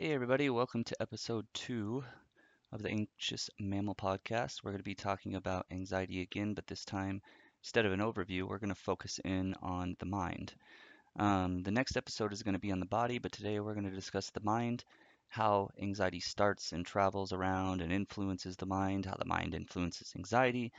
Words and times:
Hey, 0.00 0.12
everybody, 0.12 0.48
welcome 0.48 0.84
to 0.84 1.02
episode 1.02 1.44
two 1.52 2.04
of 2.70 2.82
the 2.82 2.88
Anxious 2.88 3.50
Mammal 3.58 3.96
Podcast. 3.96 4.62
We're 4.62 4.70
going 4.70 4.78
to 4.78 4.84
be 4.84 4.94
talking 4.94 5.34
about 5.34 5.66
anxiety 5.72 6.20
again, 6.20 6.54
but 6.54 6.68
this 6.68 6.84
time, 6.84 7.20
instead 7.64 7.84
of 7.84 7.92
an 7.92 7.98
overview, 7.98 8.44
we're 8.44 8.60
going 8.60 8.68
to 8.68 8.76
focus 8.76 9.18
in 9.24 9.56
on 9.60 9.96
the 9.98 10.06
mind. 10.06 10.54
Um, 11.18 11.64
the 11.64 11.72
next 11.72 11.96
episode 11.96 12.32
is 12.32 12.44
going 12.44 12.54
to 12.54 12.60
be 12.60 12.70
on 12.70 12.78
the 12.78 12.86
body, 12.86 13.18
but 13.18 13.32
today 13.32 13.58
we're 13.58 13.74
going 13.74 13.90
to 13.90 13.90
discuss 13.90 14.30
the 14.30 14.40
mind, 14.44 14.84
how 15.30 15.70
anxiety 15.82 16.20
starts 16.20 16.70
and 16.70 16.86
travels 16.86 17.32
around 17.32 17.82
and 17.82 17.92
influences 17.92 18.56
the 18.56 18.66
mind, 18.66 19.04
how 19.04 19.16
the 19.18 19.24
mind 19.24 19.52
influences 19.52 20.12
anxiety. 20.14 20.70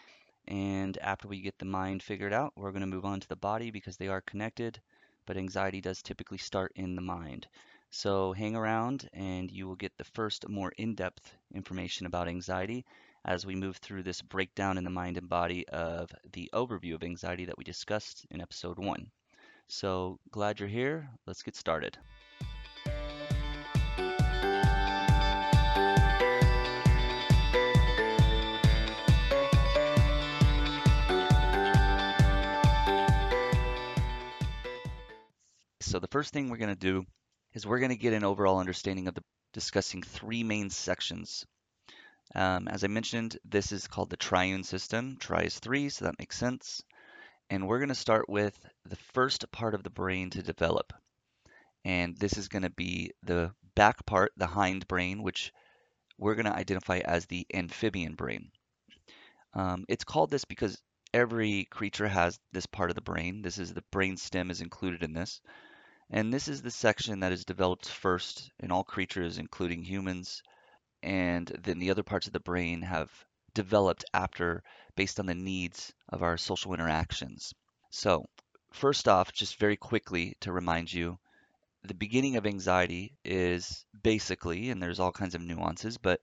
And 0.48 0.98
after 1.00 1.28
we 1.28 1.42
get 1.42 1.60
the 1.60 1.66
mind 1.66 2.04
figured 2.04 2.32
out, 2.32 2.54
we're 2.56 2.72
going 2.72 2.90
to 2.90 2.96
move 2.96 3.04
on 3.04 3.20
to 3.20 3.28
the 3.28 3.36
body 3.36 3.70
because 3.70 3.98
they 3.98 4.08
are 4.08 4.22
connected, 4.22 4.80
but 5.26 5.36
anxiety 5.36 5.82
does 5.82 6.02
typically 6.02 6.38
start 6.38 6.72
in 6.76 6.96
the 6.96 7.02
mind. 7.02 7.48
So 7.92 8.34
hang 8.34 8.56
around 8.56 9.10
and 9.14 9.52
you 9.52 9.68
will 9.68 9.76
get 9.76 9.98
the 9.98 10.04
first 10.04 10.48
more 10.48 10.72
in-depth 10.78 11.36
information 11.54 12.06
about 12.06 12.28
anxiety 12.28 12.86
as 13.26 13.46
we 13.46 13.56
move 13.56 13.78
through 13.78 14.04
this 14.04 14.22
breakdown 14.22 14.78
in 14.78 14.84
the 14.84 14.90
mind 14.90 15.18
and 15.18 15.28
body 15.28 15.68
of 15.68 16.10
the 16.32 16.50
overview 16.54 16.94
of 16.94 17.04
anxiety 17.04 17.46
that 17.46 17.58
we 17.58 17.64
discussed 17.64 18.26
in 18.32 18.42
episode 18.42 18.80
one. 18.80 19.12
So 19.68 20.20
glad 20.32 20.60
you're 20.60 20.70
here. 20.70 21.10
Let's 21.26 21.42
get 21.42 21.56
started. 21.56 21.98
So 35.82 36.00
the 36.00 36.08
first 36.08 36.32
thing 36.34 36.50
we're 36.50 36.58
going 36.58 36.70
to 36.70 36.76
do 36.76 37.06
is 37.54 37.66
we're 37.66 37.80
going 37.80 37.90
to 37.90 37.96
get 37.96 38.14
an 38.14 38.24
overall 38.24 38.60
understanding 38.60 39.08
of 39.08 39.16
the 39.16 39.24
discussing 39.54 40.04
three 40.04 40.44
main 40.44 40.70
sections. 40.70 41.46
Um, 42.36 42.68
as 42.68 42.84
I 42.84 42.88
mentioned, 42.88 43.38
this 43.44 43.72
is 43.72 43.88
called 43.88 44.10
the 44.10 44.18
triune 44.18 44.64
system. 44.64 45.18
Tri 45.20 45.44
is 45.44 45.58
three, 45.58 45.90
so 45.90 46.06
that 46.06 46.20
makes 46.20 46.38
sense. 46.38 46.84
And 47.50 47.68
we're 47.68 47.80
going 47.80 47.90
to 47.90 47.96
start 47.96 48.30
with 48.30 48.58
the 48.86 48.98
first 49.14 49.52
part 49.52 49.74
of 49.74 49.84
the 49.84 49.90
brain 49.90 50.30
to 50.32 50.44
develop. 50.44 50.94
And 51.84 52.16
this 52.18 52.38
is 52.38 52.48
going 52.48 52.62
to 52.62 52.70
be 52.70 53.12
the 53.24 53.52
back 53.76 54.06
part, 54.06 54.32
the 54.38 54.46
hind 54.46 54.88
brain, 54.88 55.24
which 55.24 55.52
we're 56.20 56.36
going 56.36 56.46
to 56.46 56.56
identify 56.56 57.00
as 57.00 57.26
the 57.26 57.48
amphibian 57.54 58.14
brain. 58.14 58.52
Um, 59.54 59.86
it's 59.88 60.04
called 60.04 60.30
this 60.30 60.46
because 60.46 60.80
every 61.14 61.66
creature 61.72 62.08
has 62.08 62.40
this 62.52 62.68
part 62.68 62.92
of 62.92 62.96
the 62.96 63.02
brain. 63.02 63.42
This 63.42 63.58
is 63.58 63.74
the 63.74 63.84
brain 63.90 64.18
stem 64.18 64.52
is 64.52 64.62
included 64.62 65.02
in 65.02 65.14
this. 65.14 65.42
And 66.12 66.34
this 66.34 66.48
is 66.48 66.64
the 66.64 66.72
section 66.72 67.20
that 67.20 67.32
is 67.32 67.46
developed 67.46 67.88
first 67.88 68.52
in 68.60 68.72
all 68.72 68.84
creatures, 68.84 69.38
including 69.38 69.84
humans. 69.84 70.42
And 71.04 71.48
then 71.48 71.78
the 71.78 71.92
other 71.92 72.02
parts 72.02 72.26
of 72.26 72.34
the 72.34 72.40
brain 72.40 72.82
have 72.82 73.12
developed 73.54 74.06
after 74.12 74.64
based 74.96 75.20
on 75.20 75.28
the 75.28 75.36
needs 75.36 75.94
of 76.10 76.24
our 76.24 76.36
social 76.38 76.74
interactions. 76.74 77.54
So, 77.92 78.26
first 78.74 79.08
off, 79.08 79.32
just 79.32 79.60
very 79.60 79.78
quickly 79.78 80.36
to 80.42 80.52
remind 80.52 80.92
you, 80.92 81.20
the 81.84 81.94
beginning 81.94 82.38
of 82.38 82.48
anxiety 82.48 83.16
is 83.24 83.86
basically, 84.02 84.72
and 84.72 84.82
there's 84.82 85.00
all 85.00 85.12
kinds 85.12 85.36
of 85.36 85.42
nuances, 85.42 85.98
but 85.98 86.22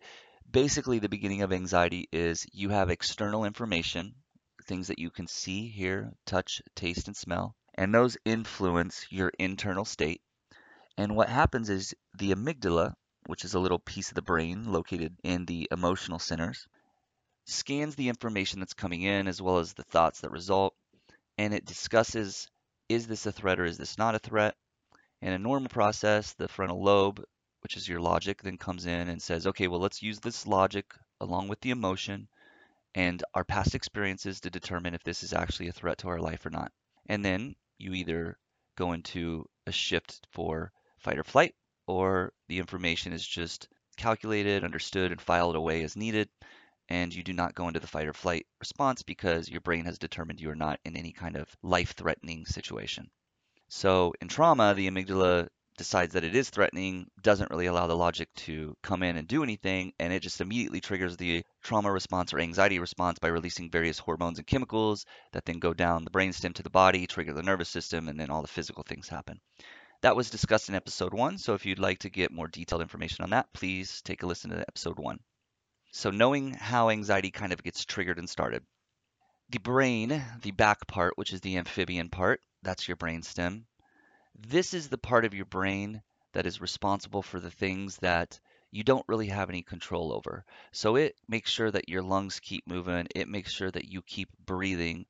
basically 0.50 0.98
the 0.98 1.08
beginning 1.08 1.42
of 1.42 1.52
anxiety 1.52 2.08
is 2.12 2.44
you 2.52 2.70
have 2.70 2.90
external 2.90 3.44
information, 3.44 4.16
things 4.64 4.88
that 4.88 4.98
you 4.98 5.10
can 5.10 5.28
see, 5.28 5.68
hear, 5.68 6.12
touch, 6.26 6.60
taste, 6.74 7.06
and 7.06 7.16
smell 7.16 7.55
and 7.76 7.94
those 7.94 8.16
influence 8.24 9.06
your 9.10 9.30
internal 9.38 9.84
state. 9.84 10.22
And 10.96 11.14
what 11.14 11.28
happens 11.28 11.68
is 11.68 11.94
the 12.16 12.32
amygdala, 12.32 12.94
which 13.26 13.44
is 13.44 13.54
a 13.54 13.60
little 13.60 13.78
piece 13.78 14.08
of 14.08 14.14
the 14.14 14.22
brain 14.22 14.72
located 14.72 15.14
in 15.22 15.44
the 15.44 15.68
emotional 15.70 16.18
centers, 16.18 16.66
scans 17.44 17.94
the 17.94 18.08
information 18.08 18.60
that's 18.60 18.74
coming 18.74 19.02
in 19.02 19.28
as 19.28 19.42
well 19.42 19.58
as 19.58 19.74
the 19.74 19.84
thoughts 19.84 20.20
that 20.20 20.30
result, 20.30 20.74
and 21.38 21.52
it 21.52 21.66
discusses 21.66 22.48
is 22.88 23.06
this 23.06 23.26
a 23.26 23.32
threat 23.32 23.58
or 23.58 23.64
is 23.64 23.78
this 23.78 23.98
not 23.98 24.14
a 24.14 24.20
threat? 24.20 24.54
In 25.20 25.32
a 25.32 25.38
normal 25.38 25.68
process, 25.68 26.32
the 26.34 26.48
frontal 26.48 26.82
lobe, 26.82 27.22
which 27.62 27.76
is 27.76 27.88
your 27.88 28.00
logic, 28.00 28.42
then 28.42 28.58
comes 28.58 28.86
in 28.86 29.08
and 29.08 29.20
says, 29.20 29.46
okay, 29.46 29.66
well, 29.66 29.80
let's 29.80 30.02
use 30.02 30.20
this 30.20 30.46
logic 30.46 30.86
along 31.20 31.48
with 31.48 31.60
the 31.60 31.70
emotion 31.70 32.28
and 32.94 33.22
our 33.34 33.44
past 33.44 33.74
experiences 33.74 34.40
to 34.40 34.50
determine 34.50 34.94
if 34.94 35.02
this 35.02 35.22
is 35.22 35.32
actually 35.32 35.68
a 35.68 35.72
threat 35.72 35.98
to 35.98 36.08
our 36.08 36.20
life 36.20 36.46
or 36.46 36.50
not. 36.50 36.72
And 37.08 37.24
then 37.24 37.54
you 37.78 37.92
either 37.92 38.38
go 38.76 38.92
into 38.92 39.48
a 39.66 39.72
shift 39.72 40.26
for 40.32 40.72
fight 40.98 41.18
or 41.18 41.24
flight, 41.24 41.54
or 41.86 42.32
the 42.48 42.58
information 42.58 43.12
is 43.12 43.26
just 43.26 43.68
calculated, 43.96 44.64
understood, 44.64 45.12
and 45.12 45.20
filed 45.20 45.56
away 45.56 45.82
as 45.82 45.96
needed, 45.96 46.28
and 46.88 47.14
you 47.14 47.22
do 47.22 47.32
not 47.32 47.54
go 47.54 47.68
into 47.68 47.80
the 47.80 47.86
fight 47.86 48.06
or 48.06 48.12
flight 48.12 48.46
response 48.60 49.02
because 49.02 49.48
your 49.48 49.60
brain 49.60 49.84
has 49.84 49.98
determined 49.98 50.40
you 50.40 50.50
are 50.50 50.54
not 50.54 50.80
in 50.84 50.96
any 50.96 51.12
kind 51.12 51.36
of 51.36 51.48
life 51.62 51.94
threatening 51.94 52.46
situation. 52.46 53.10
So 53.68 54.14
in 54.20 54.28
trauma, 54.28 54.74
the 54.74 54.88
amygdala 54.88 55.48
decides 55.76 56.14
that 56.14 56.24
it 56.24 56.34
is 56.34 56.50
threatening, 56.50 57.10
doesn't 57.22 57.50
really 57.50 57.66
allow 57.66 57.86
the 57.86 57.96
logic 57.96 58.32
to 58.34 58.76
come 58.82 59.02
in 59.02 59.16
and 59.16 59.28
do 59.28 59.42
anything, 59.42 59.92
and 59.98 60.12
it 60.12 60.20
just 60.20 60.40
immediately 60.40 60.80
triggers 60.80 61.16
the 61.16 61.44
trauma 61.62 61.92
response 61.92 62.32
or 62.32 62.38
anxiety 62.38 62.78
response 62.78 63.18
by 63.18 63.28
releasing 63.28 63.70
various 63.70 63.98
hormones 63.98 64.38
and 64.38 64.46
chemicals 64.46 65.04
that 65.32 65.44
then 65.44 65.58
go 65.58 65.74
down 65.74 66.04
the 66.04 66.10
brainstem 66.10 66.54
to 66.54 66.62
the 66.62 66.70
body, 66.70 67.06
trigger 67.06 67.32
the 67.32 67.42
nervous 67.42 67.68
system, 67.68 68.08
and 68.08 68.18
then 68.18 68.30
all 68.30 68.42
the 68.42 68.48
physical 68.48 68.82
things 68.82 69.08
happen. 69.08 69.40
That 70.02 70.16
was 70.16 70.30
discussed 70.30 70.68
in 70.68 70.74
episode 70.74 71.14
one, 71.14 71.38
so 71.38 71.54
if 71.54 71.64
you'd 71.64 71.78
like 71.78 72.00
to 72.00 72.10
get 72.10 72.30
more 72.30 72.48
detailed 72.48 72.82
information 72.82 73.24
on 73.24 73.30
that, 73.30 73.52
please 73.52 74.02
take 74.02 74.22
a 74.22 74.26
listen 74.26 74.50
to 74.50 74.60
episode 74.60 74.98
one. 74.98 75.20
So, 75.92 76.10
knowing 76.10 76.52
how 76.52 76.90
anxiety 76.90 77.30
kind 77.30 77.52
of 77.52 77.62
gets 77.62 77.84
triggered 77.84 78.18
and 78.18 78.28
started. 78.28 78.64
The 79.48 79.58
brain, 79.58 80.22
the 80.42 80.50
back 80.50 80.86
part, 80.86 81.16
which 81.16 81.32
is 81.32 81.40
the 81.40 81.56
amphibian 81.56 82.10
part, 82.10 82.40
that's 82.62 82.88
your 82.88 82.96
brainstem, 82.96 83.64
this 84.38 84.74
is 84.74 84.88
the 84.88 84.98
part 84.98 85.24
of 85.24 85.32
your 85.32 85.46
brain 85.46 86.02
that 86.32 86.44
is 86.44 86.60
responsible 86.60 87.22
for 87.22 87.40
the 87.40 87.50
things 87.50 87.96
that 87.98 88.38
you 88.70 88.84
don't 88.84 89.08
really 89.08 89.28
have 89.28 89.48
any 89.48 89.62
control 89.62 90.12
over. 90.12 90.44
So 90.72 90.96
it 90.96 91.16
makes 91.26 91.50
sure 91.50 91.70
that 91.70 91.88
your 91.88 92.02
lungs 92.02 92.38
keep 92.40 92.66
moving, 92.66 93.06
it 93.14 93.28
makes 93.28 93.50
sure 93.50 93.70
that 93.70 93.86
you 93.86 94.02
keep 94.02 94.28
breathing, 94.44 95.06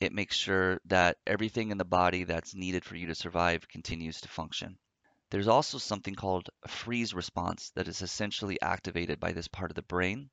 it 0.00 0.12
makes 0.12 0.34
sure 0.34 0.80
that 0.86 1.18
everything 1.24 1.70
in 1.70 1.78
the 1.78 1.84
body 1.84 2.24
that's 2.24 2.54
needed 2.54 2.84
for 2.84 2.96
you 2.96 3.06
to 3.06 3.14
survive 3.14 3.68
continues 3.68 4.20
to 4.22 4.28
function. 4.28 4.76
There's 5.30 5.48
also 5.48 5.78
something 5.78 6.16
called 6.16 6.50
a 6.64 6.68
freeze 6.68 7.14
response 7.14 7.70
that 7.76 7.86
is 7.86 8.02
essentially 8.02 8.60
activated 8.60 9.20
by 9.20 9.32
this 9.32 9.46
part 9.46 9.70
of 9.70 9.76
the 9.76 9.82
brain. 9.82 10.30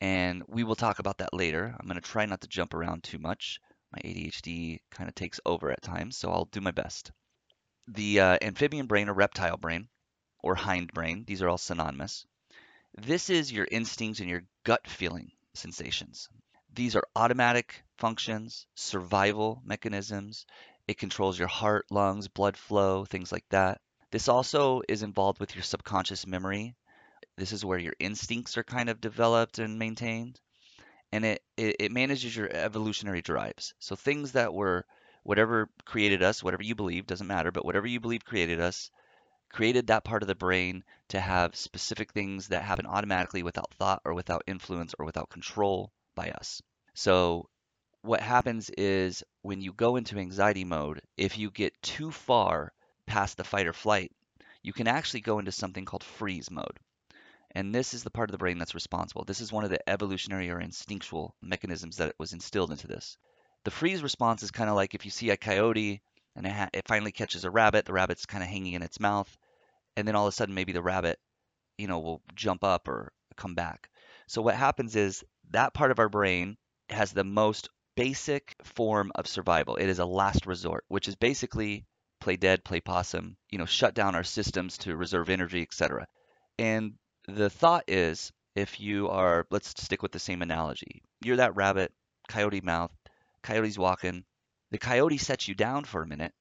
And 0.00 0.42
we 0.46 0.64
will 0.64 0.76
talk 0.76 0.98
about 0.98 1.18
that 1.18 1.32
later. 1.32 1.74
I'm 1.80 1.86
going 1.86 2.00
to 2.00 2.06
try 2.06 2.26
not 2.26 2.42
to 2.42 2.48
jump 2.48 2.74
around 2.74 3.02
too 3.02 3.18
much. 3.18 3.60
My 3.92 4.00
ADHD 4.04 4.80
kind 4.90 5.08
of 5.08 5.14
takes 5.14 5.40
over 5.46 5.70
at 5.70 5.80
times, 5.80 6.18
so 6.18 6.30
I'll 6.30 6.44
do 6.46 6.60
my 6.60 6.70
best 6.70 7.12
the 7.88 8.20
uh, 8.20 8.38
amphibian 8.42 8.86
brain 8.86 9.08
or 9.08 9.14
reptile 9.14 9.56
brain 9.56 9.88
or 10.42 10.54
hind 10.54 10.92
brain, 10.92 11.24
these 11.26 11.42
are 11.42 11.48
all 11.48 11.58
synonymous. 11.58 12.26
This 12.96 13.30
is 13.30 13.50
your 13.50 13.66
instincts 13.70 14.20
and 14.20 14.28
your 14.28 14.42
gut 14.64 14.86
feeling 14.86 15.32
sensations. 15.54 16.28
These 16.74 16.96
are 16.96 17.06
automatic 17.16 17.82
functions, 17.98 18.66
survival 18.74 19.62
mechanisms. 19.64 20.46
It 20.88 20.98
controls 20.98 21.38
your 21.38 21.48
heart, 21.48 21.86
lungs, 21.90 22.28
blood 22.28 22.56
flow, 22.56 23.04
things 23.04 23.30
like 23.32 23.48
that. 23.50 23.80
This 24.10 24.28
also 24.28 24.82
is 24.88 25.02
involved 25.02 25.40
with 25.40 25.54
your 25.54 25.64
subconscious 25.64 26.26
memory. 26.26 26.74
This 27.36 27.52
is 27.52 27.64
where 27.64 27.78
your 27.78 27.94
instincts 27.98 28.58
are 28.58 28.64
kind 28.64 28.90
of 28.90 29.00
developed 29.00 29.58
and 29.58 29.78
maintained. 29.78 30.40
And 31.12 31.24
it, 31.24 31.42
it, 31.56 31.76
it 31.80 31.92
manages 31.92 32.34
your 32.34 32.50
evolutionary 32.50 33.22
drives. 33.22 33.74
So 33.78 33.96
things 33.96 34.32
that 34.32 34.52
were 34.52 34.84
whatever 35.22 35.68
created 35.84 36.22
us, 36.22 36.42
whatever 36.42 36.62
you 36.62 36.74
believe, 36.74 37.06
doesn't 37.06 37.26
matter, 37.26 37.50
but 37.50 37.64
whatever 37.64 37.86
you 37.86 38.00
believe 38.00 38.24
created 38.24 38.60
us, 38.60 38.90
created 39.50 39.86
that 39.86 40.04
part 40.04 40.22
of 40.22 40.26
the 40.26 40.34
brain 40.34 40.82
to 41.08 41.20
have 41.20 41.54
specific 41.54 42.12
things 42.12 42.48
that 42.48 42.62
happen 42.62 42.86
automatically 42.86 43.42
without 43.42 43.72
thought 43.74 44.00
or 44.04 44.14
without 44.14 44.42
influence 44.46 44.94
or 44.98 45.04
without 45.04 45.28
control 45.28 45.92
by 46.14 46.30
us. 46.30 46.62
So 46.94 47.48
what 48.00 48.20
happens 48.20 48.70
is 48.70 49.22
when 49.42 49.60
you 49.60 49.72
go 49.72 49.96
into 49.96 50.18
anxiety 50.18 50.64
mode, 50.64 51.02
if 51.16 51.38
you 51.38 51.50
get 51.50 51.80
too 51.82 52.10
far 52.10 52.72
past 53.06 53.36
the 53.36 53.44
fight 53.44 53.66
or 53.66 53.72
flight, 53.72 54.10
you 54.62 54.72
can 54.72 54.88
actually 54.88 55.20
go 55.20 55.38
into 55.38 55.52
something 55.52 55.84
called 55.84 56.04
freeze 56.04 56.50
mode. 56.50 56.78
And 57.54 57.74
this 57.74 57.92
is 57.92 58.02
the 58.02 58.10
part 58.10 58.30
of 58.30 58.32
the 58.32 58.38
brain 58.38 58.58
that's 58.58 58.74
responsible. 58.74 59.24
This 59.24 59.40
is 59.40 59.52
one 59.52 59.64
of 59.64 59.70
the 59.70 59.88
evolutionary 59.88 60.50
or 60.50 60.60
instinctual 60.60 61.34
mechanisms 61.42 61.98
that 61.98 62.14
was 62.18 62.32
instilled 62.32 62.70
into 62.70 62.86
this. 62.86 63.18
The 63.64 63.70
freeze 63.70 64.02
response 64.02 64.42
is 64.42 64.50
kind 64.50 64.68
of 64.68 64.76
like 64.76 64.94
if 64.94 65.04
you 65.04 65.10
see 65.10 65.30
a 65.30 65.36
coyote 65.36 66.02
and 66.34 66.46
it, 66.46 66.70
it 66.72 66.88
finally 66.88 67.12
catches 67.12 67.44
a 67.44 67.50
rabbit, 67.50 67.84
the 67.84 67.92
rabbit's 67.92 68.26
kind 68.26 68.42
of 68.42 68.48
hanging 68.48 68.74
in 68.74 68.82
its 68.82 68.98
mouth, 68.98 69.36
and 69.96 70.06
then 70.06 70.16
all 70.16 70.26
of 70.26 70.32
a 70.32 70.34
sudden 70.34 70.54
maybe 70.54 70.72
the 70.72 70.82
rabbit, 70.82 71.18
you 71.78 71.86
know, 71.86 72.00
will 72.00 72.22
jump 72.34 72.64
up 72.64 72.88
or 72.88 73.12
come 73.36 73.54
back. 73.54 73.88
So 74.26 74.42
what 74.42 74.54
happens 74.54 74.96
is 74.96 75.24
that 75.50 75.74
part 75.74 75.90
of 75.90 75.98
our 75.98 76.08
brain 76.08 76.56
has 76.88 77.12
the 77.12 77.24
most 77.24 77.68
basic 77.96 78.56
form 78.62 79.12
of 79.14 79.26
survival. 79.26 79.76
It 79.76 79.88
is 79.88 79.98
a 79.98 80.06
last 80.06 80.46
resort, 80.46 80.84
which 80.88 81.08
is 81.08 81.16
basically 81.16 81.84
play 82.20 82.36
dead, 82.36 82.64
play 82.64 82.80
possum, 82.80 83.36
you 83.50 83.58
know, 83.58 83.66
shut 83.66 83.94
down 83.94 84.14
our 84.14 84.24
systems 84.24 84.78
to 84.78 84.96
reserve 84.96 85.28
energy, 85.28 85.62
etc. 85.62 86.06
And 86.58 86.94
the 87.28 87.50
thought 87.50 87.84
is 87.88 88.32
if 88.54 88.80
you 88.80 89.08
are, 89.08 89.46
let's 89.50 89.68
stick 89.68 90.02
with 90.02 90.12
the 90.12 90.18
same 90.18 90.42
analogy. 90.42 91.02
You're 91.22 91.36
that 91.36 91.56
rabbit, 91.56 91.92
coyote 92.28 92.60
mouth, 92.60 92.90
coyote's 93.42 93.78
walking. 93.78 94.24
The 94.70 94.78
coyote 94.78 95.18
sets 95.18 95.48
you 95.48 95.54
down 95.54 95.84
for 95.84 96.02
a 96.02 96.06
minute, 96.06 96.32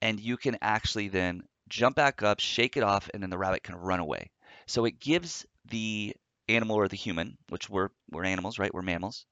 and 0.00 0.20
you 0.20 0.36
can 0.36 0.58
actually 0.62 1.08
then 1.08 1.42
jump 1.68 1.96
back 1.96 2.22
up, 2.22 2.40
shake 2.40 2.76
it 2.76 2.82
off, 2.82 3.10
and 3.12 3.22
then 3.22 3.30
the 3.30 3.38
rabbit 3.38 3.62
can 3.62 3.76
run 3.76 4.00
away. 4.00 4.30
So 4.66 4.84
it 4.84 5.00
gives 5.00 5.46
the 5.68 6.14
animal 6.48 6.76
or 6.76 6.88
the 6.88 6.96
human, 6.96 7.38
which 7.48 7.68
we're 7.68 7.90
we're 8.10 8.24
animals, 8.24 8.58
right? 8.58 8.72
We're 8.72 8.82
mammals, 8.82 9.26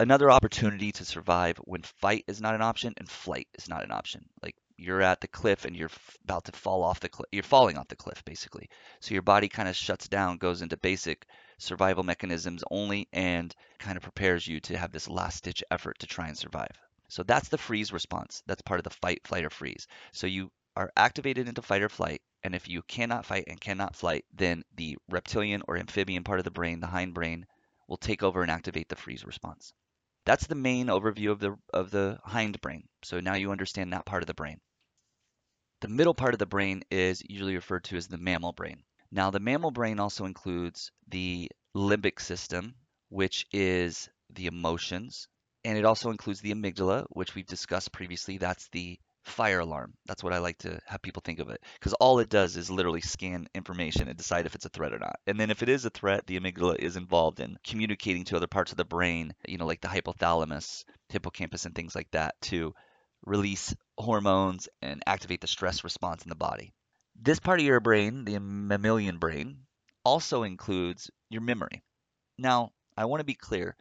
another 0.00 0.30
opportunity 0.30 0.92
to 0.92 1.04
survive 1.04 1.56
when 1.58 1.82
fight 1.82 2.24
is 2.28 2.40
not 2.40 2.54
an 2.54 2.62
option 2.62 2.94
and 2.96 3.08
flight 3.08 3.48
is 3.58 3.68
not 3.68 3.84
an 3.84 3.90
option. 3.90 4.24
Like 4.42 4.54
you're 4.78 5.02
at 5.02 5.20
the 5.20 5.28
cliff 5.28 5.64
and 5.64 5.76
you're 5.76 5.90
about 6.24 6.44
to 6.44 6.52
fall 6.52 6.82
off 6.82 7.00
the 7.00 7.08
cliff. 7.08 7.28
You're 7.32 7.42
falling 7.42 7.76
off 7.76 7.88
the 7.88 7.96
cliff 7.96 8.24
basically. 8.24 8.70
So 9.00 9.12
your 9.12 9.22
body 9.22 9.48
kind 9.48 9.68
of 9.68 9.76
shuts 9.76 10.08
down, 10.08 10.38
goes 10.38 10.62
into 10.62 10.76
basic 10.76 11.26
survival 11.58 12.04
mechanisms 12.04 12.62
only, 12.70 13.08
and 13.12 13.54
kind 13.78 13.96
of 13.96 14.04
prepares 14.04 14.46
you 14.46 14.60
to 14.60 14.78
have 14.78 14.92
this 14.92 15.08
last 15.08 15.44
ditch 15.44 15.64
effort 15.70 15.98
to 15.98 16.06
try 16.06 16.28
and 16.28 16.38
survive. 16.38 16.70
So 17.08 17.24
that's 17.24 17.48
the 17.48 17.58
freeze 17.58 17.92
response. 17.92 18.42
That's 18.46 18.62
part 18.62 18.78
of 18.78 18.84
the 18.84 18.90
fight, 18.90 19.26
flight, 19.26 19.44
or 19.44 19.50
freeze. 19.50 19.88
So 20.12 20.26
you 20.26 20.52
are 20.76 20.92
activated 20.96 21.48
into 21.48 21.62
fight 21.62 21.82
or 21.82 21.88
flight. 21.88 22.22
And 22.44 22.54
if 22.54 22.68
you 22.68 22.82
cannot 22.82 23.26
fight 23.26 23.44
and 23.48 23.60
cannot 23.60 23.96
flight, 23.96 24.24
then 24.32 24.62
the 24.76 24.96
reptilian 25.10 25.62
or 25.66 25.76
amphibian 25.76 26.22
part 26.22 26.38
of 26.38 26.44
the 26.44 26.52
brain, 26.52 26.78
the 26.78 26.86
hindbrain, 26.86 27.44
will 27.88 27.96
take 27.96 28.22
over 28.22 28.42
and 28.42 28.50
activate 28.50 28.88
the 28.88 28.94
freeze 28.94 29.24
response. 29.24 29.72
That's 30.24 30.46
the 30.46 30.54
main 30.54 30.86
overview 30.86 31.30
of 31.32 31.40
the 31.40 31.56
of 31.72 31.90
the 31.90 32.20
hindbrain. 32.28 32.82
So 33.02 33.18
now 33.18 33.34
you 33.34 33.50
understand 33.50 33.92
that 33.92 34.06
part 34.06 34.22
of 34.22 34.26
the 34.26 34.34
brain. 34.34 34.60
The 35.80 35.88
middle 35.88 36.14
part 36.14 36.34
of 36.34 36.38
the 36.38 36.46
brain 36.46 36.82
is 36.90 37.22
usually 37.28 37.54
referred 37.54 37.84
to 37.84 37.96
as 37.96 38.08
the 38.08 38.18
mammal 38.18 38.52
brain. 38.52 38.82
Now 39.12 39.30
the 39.30 39.40
mammal 39.40 39.70
brain 39.70 40.00
also 40.00 40.24
includes 40.24 40.90
the 41.06 41.50
limbic 41.76 42.20
system, 42.20 42.74
which 43.10 43.46
is 43.52 44.08
the 44.30 44.46
emotions, 44.46 45.28
and 45.64 45.78
it 45.78 45.84
also 45.84 46.10
includes 46.10 46.40
the 46.40 46.52
amygdala, 46.52 47.06
which 47.10 47.34
we've 47.34 47.46
discussed 47.46 47.92
previously. 47.92 48.38
That's 48.38 48.68
the 48.70 48.98
fire 49.24 49.60
alarm. 49.60 49.94
That's 50.06 50.24
what 50.24 50.32
I 50.32 50.38
like 50.38 50.58
to 50.58 50.80
have 50.86 51.02
people 51.02 51.22
think 51.24 51.38
of 51.38 51.48
it. 51.48 51.62
Because 51.78 51.92
all 51.94 52.18
it 52.18 52.28
does 52.28 52.56
is 52.56 52.70
literally 52.70 53.00
scan 53.00 53.46
information 53.54 54.08
and 54.08 54.16
decide 54.16 54.46
if 54.46 54.54
it's 54.54 54.64
a 54.64 54.70
threat 54.70 54.92
or 54.92 54.98
not. 54.98 55.20
And 55.26 55.38
then 55.38 55.50
if 55.50 55.62
it 55.62 55.68
is 55.68 55.84
a 55.84 55.90
threat, 55.90 56.26
the 56.26 56.40
amygdala 56.40 56.76
is 56.78 56.96
involved 56.96 57.38
in 57.38 57.56
communicating 57.64 58.24
to 58.24 58.36
other 58.36 58.46
parts 58.46 58.72
of 58.72 58.78
the 58.78 58.84
brain, 58.84 59.34
you 59.46 59.58
know, 59.58 59.66
like 59.66 59.80
the 59.80 59.88
hypothalamus, 59.88 60.84
hippocampus, 61.08 61.66
and 61.66 61.74
things 61.74 61.94
like 61.94 62.10
that 62.12 62.34
to 62.42 62.74
release 63.24 63.74
hormones 63.96 64.68
and 64.82 65.02
activate 65.06 65.40
the 65.40 65.46
stress 65.46 65.84
response 65.84 66.22
in 66.22 66.28
the 66.28 66.34
body. 66.34 66.72
This 67.20 67.40
part 67.40 67.60
of 67.60 67.66
your 67.66 67.80
brain, 67.80 68.24
the 68.24 68.38
mammalian 68.38 69.18
brain, 69.18 69.66
also 70.04 70.44
includes 70.44 71.10
your 71.28 71.42
memory. 71.42 71.82
Now, 72.38 72.72
I 72.96 73.06
want 73.06 73.20
to 73.20 73.24
be 73.24 73.34
clear. 73.34 73.76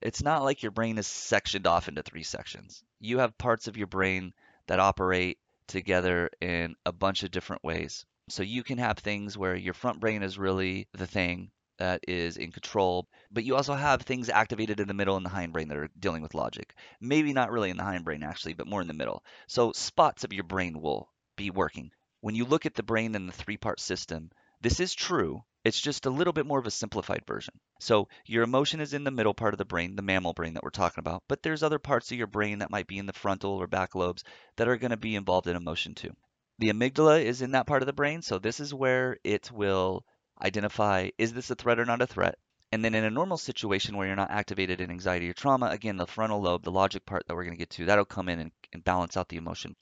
It's 0.00 0.22
not 0.22 0.42
like 0.42 0.62
your 0.62 0.72
brain 0.72 0.98
is 0.98 1.06
sectioned 1.06 1.66
off 1.66 1.88
into 1.88 2.02
three 2.02 2.24
sections. 2.24 2.82
You 3.00 3.18
have 3.18 3.38
parts 3.38 3.68
of 3.68 3.76
your 3.76 3.86
brain 3.86 4.34
that 4.66 4.80
operate 4.80 5.38
together 5.66 6.30
in 6.40 6.74
a 6.84 6.92
bunch 6.92 7.22
of 7.22 7.30
different 7.30 7.64
ways. 7.64 8.04
So 8.28 8.42
you 8.42 8.62
can 8.62 8.78
have 8.78 8.98
things 8.98 9.38
where 9.38 9.54
your 9.54 9.74
front 9.74 10.00
brain 10.00 10.22
is 10.22 10.38
really 10.38 10.88
the 10.92 11.06
thing 11.06 11.50
that 11.78 12.00
is 12.06 12.36
in 12.36 12.52
control, 12.52 13.06
but 13.30 13.44
you 13.44 13.56
also 13.56 13.74
have 13.74 14.02
things 14.02 14.28
activated 14.28 14.80
in 14.80 14.88
the 14.88 14.94
middle 14.94 15.16
and 15.16 15.26
the 15.26 15.30
hindbrain 15.30 15.68
that 15.68 15.76
are 15.76 15.88
dealing 15.98 16.22
with 16.22 16.34
logic. 16.34 16.74
Maybe 17.00 17.32
not 17.32 17.50
really 17.50 17.70
in 17.70 17.76
the 17.76 17.82
hindbrain 17.82 18.24
actually, 18.24 18.54
but 18.54 18.66
more 18.66 18.80
in 18.80 18.88
the 18.88 18.94
middle. 18.94 19.22
So 19.48 19.72
spots 19.72 20.24
of 20.24 20.32
your 20.32 20.44
brain 20.44 20.80
will 20.80 21.10
be 21.36 21.50
working. 21.50 21.90
When 22.20 22.34
you 22.34 22.44
look 22.44 22.64
at 22.66 22.74
the 22.74 22.82
brain 22.82 23.14
in 23.14 23.26
the 23.26 23.32
three-part 23.32 23.80
system, 23.80 24.30
this 24.60 24.80
is 24.80 24.94
true, 24.94 25.42
it's 25.64 25.80
just 25.80 26.06
a 26.06 26.10
little 26.10 26.32
bit 26.32 26.46
more 26.46 26.58
of 26.58 26.66
a 26.66 26.70
simplified 26.70 27.22
version. 27.26 27.54
So 27.80 28.08
your 28.24 28.44
emotion 28.44 28.80
is 28.80 28.94
in 28.94 29.04
the 29.04 29.10
middle 29.10 29.34
part 29.34 29.52
of 29.52 29.58
the 29.58 29.64
brain, 29.64 29.96
the 29.96 30.02
mammal 30.02 30.32
brain 30.32 30.54
that 30.54 30.62
we're 30.62 30.70
talking 30.70 31.00
about, 31.00 31.22
but 31.28 31.42
there's 31.42 31.62
other 31.62 31.78
parts 31.78 32.10
of 32.12 32.18
your 32.18 32.26
brain 32.26 32.60
that 32.60 32.70
might 32.70 32.86
be 32.86 32.98
in 32.98 33.06
the 33.06 33.12
frontal 33.12 33.52
or 33.52 33.66
back 33.66 33.94
lobes 33.94 34.24
that 34.56 34.68
are 34.68 34.76
going 34.76 34.90
to 34.92 34.96
be 34.96 35.16
involved 35.16 35.48
in 35.48 35.56
emotion 35.56 35.94
too. 35.94 36.12
The 36.60 36.70
amygdala 36.70 37.22
is 37.22 37.42
in 37.42 37.50
that 37.50 37.66
part 37.66 37.82
of 37.82 37.86
the 37.86 37.92
brain, 37.92 38.22
so 38.22 38.38
this 38.38 38.60
is 38.60 38.72
where 38.72 39.18
it 39.24 39.50
will 39.50 40.04
identify 40.40 41.10
is 41.18 41.32
this 41.32 41.50
a 41.50 41.54
threat 41.54 41.78
or 41.78 41.84
not 41.84 42.02
a 42.02 42.06
threat. 42.06 42.38
And 42.72 42.84
then 42.84 42.94
in 42.94 43.04
a 43.04 43.10
normal 43.10 43.38
situation 43.38 43.96
where 43.96 44.06
you're 44.06 44.16
not 44.16 44.30
activated 44.30 44.80
in 44.80 44.90
anxiety 44.90 45.30
or 45.30 45.32
trauma, 45.32 45.66
again, 45.66 45.96
the 45.96 46.06
frontal 46.06 46.40
lobe, 46.40 46.64
the 46.64 46.72
logic 46.72 47.06
part 47.06 47.26
that 47.26 47.34
we're 47.34 47.44
going 47.44 47.54
to 47.54 47.58
get 47.58 47.70
to, 47.70 47.84
that'll 47.84 48.04
come 48.04 48.28
in 48.28 48.40
and, 48.40 48.52
and 48.72 48.82
balance 48.82 49.16
out 49.16 49.28
the 49.28 49.36
emotion. 49.36 49.76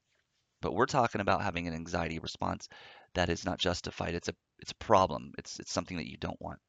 But 0.61 0.75
we're 0.75 0.87
talking 0.87 1.21
about 1.21 1.43
having 1.43 1.67
an 1.67 1.75
anxiety 1.75 2.19
response 2.19 2.69
that 3.15 3.29
is 3.29 3.45
not 3.45 3.59
justified. 3.59 4.15
It's 4.15 4.29
a 4.29 4.35
it's 4.59 4.73
a 4.73 4.77
problem. 4.77 5.33
It's 5.39 5.59
it's 5.59 5.73
something 5.73 5.97
that 5.97 6.09
you 6.09 6.17
don't 6.17 6.41
want. 6.41 6.61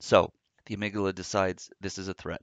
So 0.00 0.32
the 0.66 0.76
amygdala 0.76 1.14
decides 1.14 1.70
this 1.80 1.98
is 1.98 2.08
a 2.08 2.14
threat. 2.14 2.42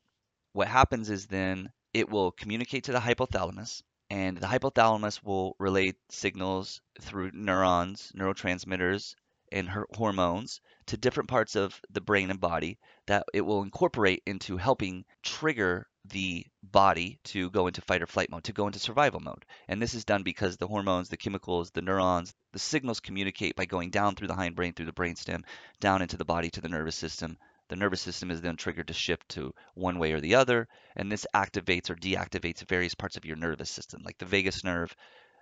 What 0.53 0.67
happens 0.67 1.09
is 1.09 1.27
then 1.27 1.71
it 1.93 2.09
will 2.09 2.31
communicate 2.31 2.85
to 2.85 2.91
the 2.91 2.99
hypothalamus, 2.99 3.83
and 4.09 4.37
the 4.37 4.47
hypothalamus 4.47 5.23
will 5.23 5.55
relay 5.59 5.93
signals 6.09 6.81
through 7.01 7.31
neurons, 7.33 8.11
neurotransmitters, 8.15 9.15
and 9.51 9.69
her 9.69 9.87
hormones 9.95 10.61
to 10.87 10.97
different 10.97 11.29
parts 11.29 11.55
of 11.55 11.79
the 11.89 12.01
brain 12.01 12.29
and 12.29 12.39
body 12.39 12.77
that 13.07 13.25
it 13.33 13.41
will 13.41 13.61
incorporate 13.61 14.23
into 14.25 14.57
helping 14.57 15.05
trigger 15.23 15.87
the 16.05 16.45
body 16.63 17.19
to 17.23 17.49
go 17.51 17.67
into 17.67 17.81
fight 17.81 18.01
or 18.01 18.07
flight 18.07 18.29
mode, 18.29 18.43
to 18.43 18.53
go 18.53 18.67
into 18.67 18.79
survival 18.79 19.19
mode. 19.19 19.45
And 19.67 19.81
this 19.81 19.93
is 19.93 20.05
done 20.05 20.23
because 20.23 20.57
the 20.57 20.67
hormones, 20.67 21.09
the 21.09 21.17
chemicals, 21.17 21.71
the 21.71 21.81
neurons, 21.81 22.33
the 22.53 22.59
signals 22.59 22.99
communicate 22.99 23.55
by 23.55 23.65
going 23.65 23.89
down 23.89 24.15
through 24.15 24.29
the 24.29 24.35
hindbrain, 24.35 24.75
through 24.75 24.85
the 24.85 24.93
brainstem, 24.93 25.43
down 25.79 26.01
into 26.01 26.17
the 26.17 26.25
body 26.25 26.49
to 26.51 26.61
the 26.61 26.69
nervous 26.69 26.95
system. 26.95 27.37
The 27.67 27.75
nervous 27.75 28.01
system 28.01 28.31
is 28.31 28.41
then 28.41 28.55
triggered 28.55 28.87
to 28.87 28.93
shift 28.93 29.29
to 29.29 29.53
one 29.75 29.99
way 29.99 30.13
or 30.13 30.19
the 30.19 30.35
other, 30.35 30.67
and 30.95 31.11
this 31.11 31.27
activates 31.35 31.89
or 31.89 31.95
deactivates 31.95 32.67
various 32.67 32.95
parts 32.95 33.15
of 33.15 33.25
your 33.25 33.35
nervous 33.35 33.69
system. 33.69 34.01
Like 34.03 34.17
the 34.17 34.25
vagus 34.25 34.63
nerve 34.63 34.95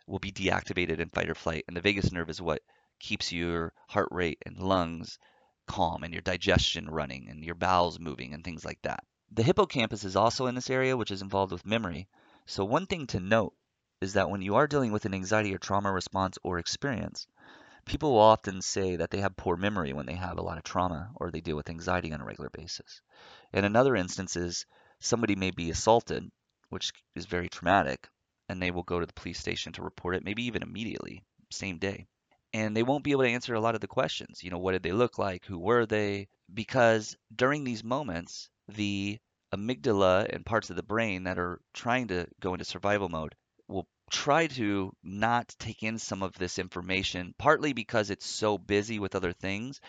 will 0.08 0.20
be 0.20 0.32
deactivated 0.32 1.00
in 1.00 1.10
fight 1.10 1.30
or 1.30 1.36
flight, 1.36 1.64
and 1.68 1.78
the 1.78 1.82
vagus 1.82 2.12
nerve 2.12 2.30
is 2.30 2.42
what 2.42 2.62
keeps 3.00 3.32
your 3.32 3.74
heart 3.88 4.10
rate 4.12 4.42
and 4.46 4.58
lungs 4.58 5.20
calm 5.68 6.04
and 6.04 6.14
your 6.14 6.22
digestion 6.22 6.90
running 6.90 7.30
and 7.30 7.44
your 7.44 7.56
bowels 7.56 8.00
moving 8.00 8.34
and 8.34 8.44
things 8.44 8.64
like 8.64 8.82
that. 8.82 9.04
The 9.32 9.44
hippocampus 9.44 10.04
is 10.04 10.16
also 10.16 10.48
in 10.48 10.56
this 10.56 10.70
area, 10.70 10.96
which 10.96 11.12
is 11.12 11.22
involved 11.22 11.52
with 11.52 11.66
memory. 11.66 12.08
So 12.46 12.64
one 12.64 12.86
thing 12.86 13.08
to 13.08 13.20
note 13.20 13.54
is 14.00 14.14
that 14.14 14.30
when 14.30 14.42
you 14.42 14.56
are 14.56 14.68
dealing 14.68 14.92
with 14.92 15.06
an 15.06 15.14
anxiety 15.14 15.54
or 15.54 15.58
trauma 15.58 15.92
response 15.92 16.38
or 16.44 16.60
experience, 16.60 17.28
people 17.86 18.14
will 18.14 18.20
often 18.20 18.62
say 18.62 18.96
that 18.96 19.12
they 19.12 19.20
have 19.20 19.36
poor 19.36 19.58
memory 19.58 19.92
when 19.94 20.06
they 20.06 20.16
have 20.16 20.38
a 20.38 20.42
lot 20.42 20.58
of 20.58 20.64
trauma 20.64 21.12
or 21.16 21.32
they 21.32 21.42
deal 21.42 21.56
with 21.56 21.70
anxiety 21.70 22.14
on 22.14 22.22
a 22.22 22.26
regular 22.26 22.50
basis. 22.50 23.02
And 23.52 23.66
in 23.66 23.76
other 23.76 23.96
instances, 23.96 24.66
somebody 25.00 25.36
may 25.36 25.52
be 25.52 25.70
assaulted, 25.70 26.30
which 26.70 26.92
is 27.16 27.26
very 27.26 27.50
traumatic, 27.50 28.08
and 28.48 28.62
they 28.62 28.72
will 28.72 28.84
go 28.84 29.00
to 29.00 29.06
the 29.06 29.14
police 29.14 29.40
station 29.40 29.74
to 29.74 29.82
report 29.82 30.16
it, 30.16 30.24
maybe 30.24 30.44
even 30.44 30.64
immediately, 30.64 31.24
same 31.50 31.78
day. 31.78 32.08
And 32.58 32.76
they 32.76 32.82
won't 32.82 33.04
be 33.04 33.12
able 33.12 33.24
to 33.24 33.30
answer 33.30 33.54
a 33.54 33.60
lot 33.60 33.76
of 33.76 33.82
the 33.82 33.88
questions. 34.00 34.44
You 34.44 34.50
know, 34.50 34.58
what 34.58 34.72
did 34.72 34.82
they 34.82 34.92
look 34.92 35.20
like? 35.20 35.46
Who 35.46 35.60
were 35.60 35.86
they? 35.86 36.28
Because 36.52 37.16
during 37.36 37.64
these 37.64 37.84
moments, 37.84 38.50
the 38.68 39.20
amygdala 39.54 40.28
and 40.34 40.44
parts 40.44 40.72
of 40.72 40.76
the 40.76 40.82
brain 40.94 41.26
that 41.26 41.38
are 41.38 41.62
trying 41.74 42.08
to 42.08 42.26
go 42.40 42.54
into 42.54 42.66
survival 42.66 43.10
mode 43.10 43.36
will 43.68 43.88
try 44.10 44.48
to 44.48 44.92
not 45.04 45.56
take 45.60 45.84
in 45.84 46.00
some 46.00 46.24
of 46.24 46.34
this 46.34 46.58
information, 46.58 47.36
partly 47.38 47.74
because 47.74 48.10
it's 48.10 48.26
so 48.26 48.58
busy 48.58 48.98
with 48.98 49.14
other 49.14 49.34
things, 49.34 49.80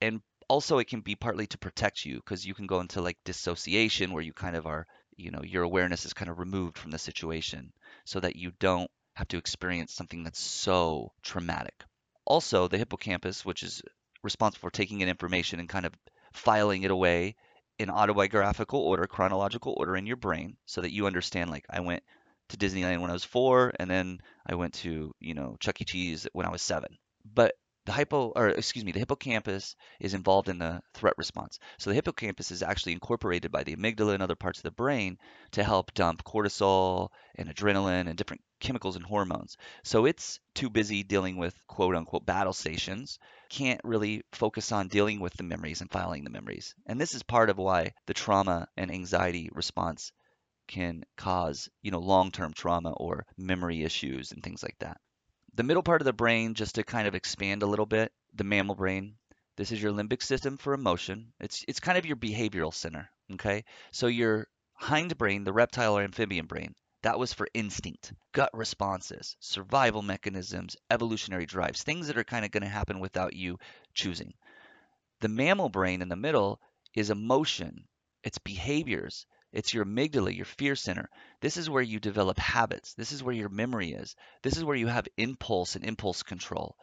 and 0.00 0.20
also 0.48 0.78
it 0.78 0.88
can 0.88 1.00
be 1.00 1.16
partly 1.16 1.46
to 1.48 1.58
protect 1.58 2.04
you 2.04 2.16
because 2.16 2.46
you 2.46 2.54
can 2.54 2.68
go 2.68 2.80
into 2.80 3.00
like 3.00 3.18
dissociation 3.24 4.12
where 4.12 4.22
you 4.22 4.32
kind 4.32 4.54
of 4.54 4.66
are, 4.66 4.86
you 5.16 5.30
know, 5.32 5.42
your 5.42 5.64
awareness 5.64 6.04
is 6.04 6.12
kind 6.12 6.30
of 6.30 6.38
removed 6.38 6.78
from 6.78 6.92
the 6.92 6.98
situation 6.98 7.72
so 8.04 8.20
that 8.20 8.36
you 8.36 8.52
don't 8.60 8.90
have 9.14 9.28
to 9.28 9.38
experience 9.38 9.92
something 9.92 10.22
that's 10.22 10.40
so 10.40 11.12
traumatic. 11.22 11.84
Also, 12.24 12.68
the 12.68 12.78
hippocampus, 12.78 13.44
which 13.44 13.62
is 13.62 13.82
responsible 14.22 14.60
for 14.60 14.70
taking 14.70 15.00
in 15.00 15.08
information 15.08 15.60
and 15.60 15.68
kind 15.68 15.86
of 15.86 15.94
filing 16.32 16.82
it 16.82 16.90
away 16.90 17.36
in 17.78 17.90
autobiographical 17.90 18.80
order, 18.80 19.06
chronological 19.06 19.74
order 19.76 19.96
in 19.96 20.06
your 20.06 20.16
brain 20.16 20.56
so 20.66 20.80
that 20.80 20.92
you 20.92 21.06
understand 21.06 21.50
like 21.50 21.64
I 21.70 21.80
went 21.80 22.02
to 22.50 22.56
Disneyland 22.56 23.00
when 23.00 23.10
I 23.10 23.14
was 23.14 23.24
4 23.24 23.72
and 23.78 23.90
then 23.90 24.20
I 24.46 24.54
went 24.54 24.74
to, 24.74 25.12
you 25.18 25.34
know, 25.34 25.56
Chuck 25.60 25.80
E. 25.80 25.84
Cheese 25.84 26.26
when 26.32 26.46
I 26.46 26.50
was 26.50 26.62
7. 26.62 26.96
But 27.24 27.54
the 27.90 27.96
hypo 27.96 28.28
or 28.36 28.50
excuse 28.50 28.84
me, 28.84 28.92
the 28.92 29.00
hippocampus 29.00 29.74
is 29.98 30.14
involved 30.14 30.48
in 30.48 30.58
the 30.58 30.80
threat 30.94 31.14
response. 31.18 31.58
So 31.78 31.90
the 31.90 31.96
hippocampus 31.96 32.52
is 32.52 32.62
actually 32.62 32.92
incorporated 32.92 33.50
by 33.50 33.64
the 33.64 33.74
amygdala 33.74 34.14
and 34.14 34.22
other 34.22 34.36
parts 34.36 34.60
of 34.60 34.62
the 34.62 34.70
brain 34.70 35.18
to 35.50 35.64
help 35.64 35.92
dump 35.92 36.22
cortisol 36.22 37.08
and 37.34 37.48
adrenaline 37.48 38.06
and 38.06 38.16
different 38.16 38.42
chemicals 38.60 38.94
and 38.94 39.04
hormones. 39.04 39.56
So 39.82 40.06
it's 40.06 40.38
too 40.54 40.70
busy 40.70 41.02
dealing 41.02 41.36
with 41.36 41.52
quote 41.66 41.96
unquote 41.96 42.24
battle 42.24 42.52
stations 42.52 43.18
can't 43.48 43.80
really 43.82 44.22
focus 44.30 44.70
on 44.70 44.86
dealing 44.86 45.18
with 45.18 45.34
the 45.34 45.42
memories 45.42 45.80
and 45.80 45.90
filing 45.90 46.22
the 46.22 46.30
memories. 46.30 46.76
And 46.86 47.00
this 47.00 47.16
is 47.16 47.24
part 47.24 47.50
of 47.50 47.58
why 47.58 47.94
the 48.06 48.14
trauma 48.14 48.68
and 48.76 48.92
anxiety 48.92 49.50
response 49.52 50.12
can 50.68 51.02
cause, 51.16 51.68
you 51.82 51.90
know, 51.90 51.98
long-term 51.98 52.52
trauma 52.52 52.92
or 52.92 53.26
memory 53.36 53.82
issues 53.82 54.30
and 54.30 54.44
things 54.44 54.62
like 54.62 54.78
that. 54.78 55.00
The 55.54 55.62
middle 55.62 55.84
part 55.84 56.00
of 56.00 56.06
the 56.06 56.12
brain, 56.12 56.54
just 56.54 56.74
to 56.74 56.82
kind 56.82 57.06
of 57.06 57.14
expand 57.14 57.62
a 57.62 57.66
little 57.66 57.86
bit, 57.86 58.12
the 58.34 58.42
mammal 58.42 58.74
brain, 58.74 59.16
This 59.56 59.70
is 59.70 59.80
your 59.80 59.92
limbic 59.92 60.22
system 60.22 60.56
for 60.56 60.72
emotion. 60.74 61.32
It's 61.38 61.64
it's 61.68 61.78
kind 61.78 61.96
of 61.96 62.04
your 62.04 62.16
behavioral 62.16 62.74
center, 62.74 63.10
okay? 63.34 63.64
So 63.92 64.08
your 64.08 64.48
hindbrain, 64.80 65.44
the 65.44 65.52
reptile 65.52 65.96
or 65.96 66.02
amphibian 66.02 66.46
brain, 66.46 66.74
that 67.02 67.18
was 67.18 67.32
for 67.32 67.46
instinct, 67.54 68.12
gut 68.32 68.50
responses, 68.52 69.36
survival 69.38 70.02
mechanisms, 70.02 70.76
evolutionary 70.90 71.46
drives, 71.46 71.84
things 71.84 72.08
that 72.08 72.18
are 72.18 72.24
kind 72.24 72.44
of 72.44 72.50
going 72.50 72.62
to 72.64 72.68
happen 72.68 72.98
without 72.98 73.34
you 73.36 73.58
choosing. 73.94 74.34
The 75.20 75.28
mammal 75.28 75.68
brain 75.68 76.02
in 76.02 76.08
the 76.08 76.16
middle 76.16 76.60
is 76.94 77.10
emotion, 77.10 77.86
it's 78.24 78.38
behaviors, 78.38 79.26
it's 79.52 79.74
your 79.74 79.84
amygdala, 79.84 80.34
your 80.34 80.44
fear 80.44 80.76
center. 80.76 81.08
This 81.40 81.56
is 81.56 81.68
where 81.68 81.82
you 81.82 81.98
develop 81.98 82.38
habits. 82.38 82.94
This 82.94 83.12
is 83.12 83.22
where 83.22 83.34
your 83.34 83.48
memory 83.48 83.92
is. 83.92 84.14
This 84.42 84.56
is 84.56 84.64
where 84.64 84.76
you 84.76 84.86
have 84.86 85.08
impulse 85.16 85.74
and 85.76 85.84
impulse 85.84 86.22
control. 86.22 86.76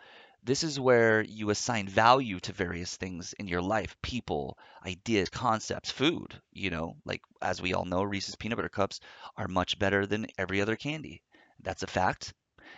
This 0.43 0.63
is 0.63 0.79
where 0.79 1.21
you 1.21 1.49
assign 1.49 1.87
value 1.87 2.39
to 2.41 2.53
various 2.53 2.95
things 2.95 3.33
in 3.33 3.47
your 3.47 3.61
life, 3.61 3.95
people, 4.01 4.57
ideas, 4.85 5.29
concepts, 5.29 5.91
food. 5.91 6.39
You 6.51 6.69
know, 6.69 6.97
like 7.05 7.21
as 7.41 7.61
we 7.61 7.73
all 7.73 7.85
know, 7.85 8.03
Reese's 8.03 8.35
peanut 8.35 8.57
butter 8.57 8.69
cups 8.69 8.99
are 9.35 9.47
much 9.47 9.79
better 9.79 10.05
than 10.05 10.27
every 10.37 10.61
other 10.61 10.75
candy. 10.75 11.21
That's 11.61 11.83
a 11.83 11.87
fact. 11.87 12.33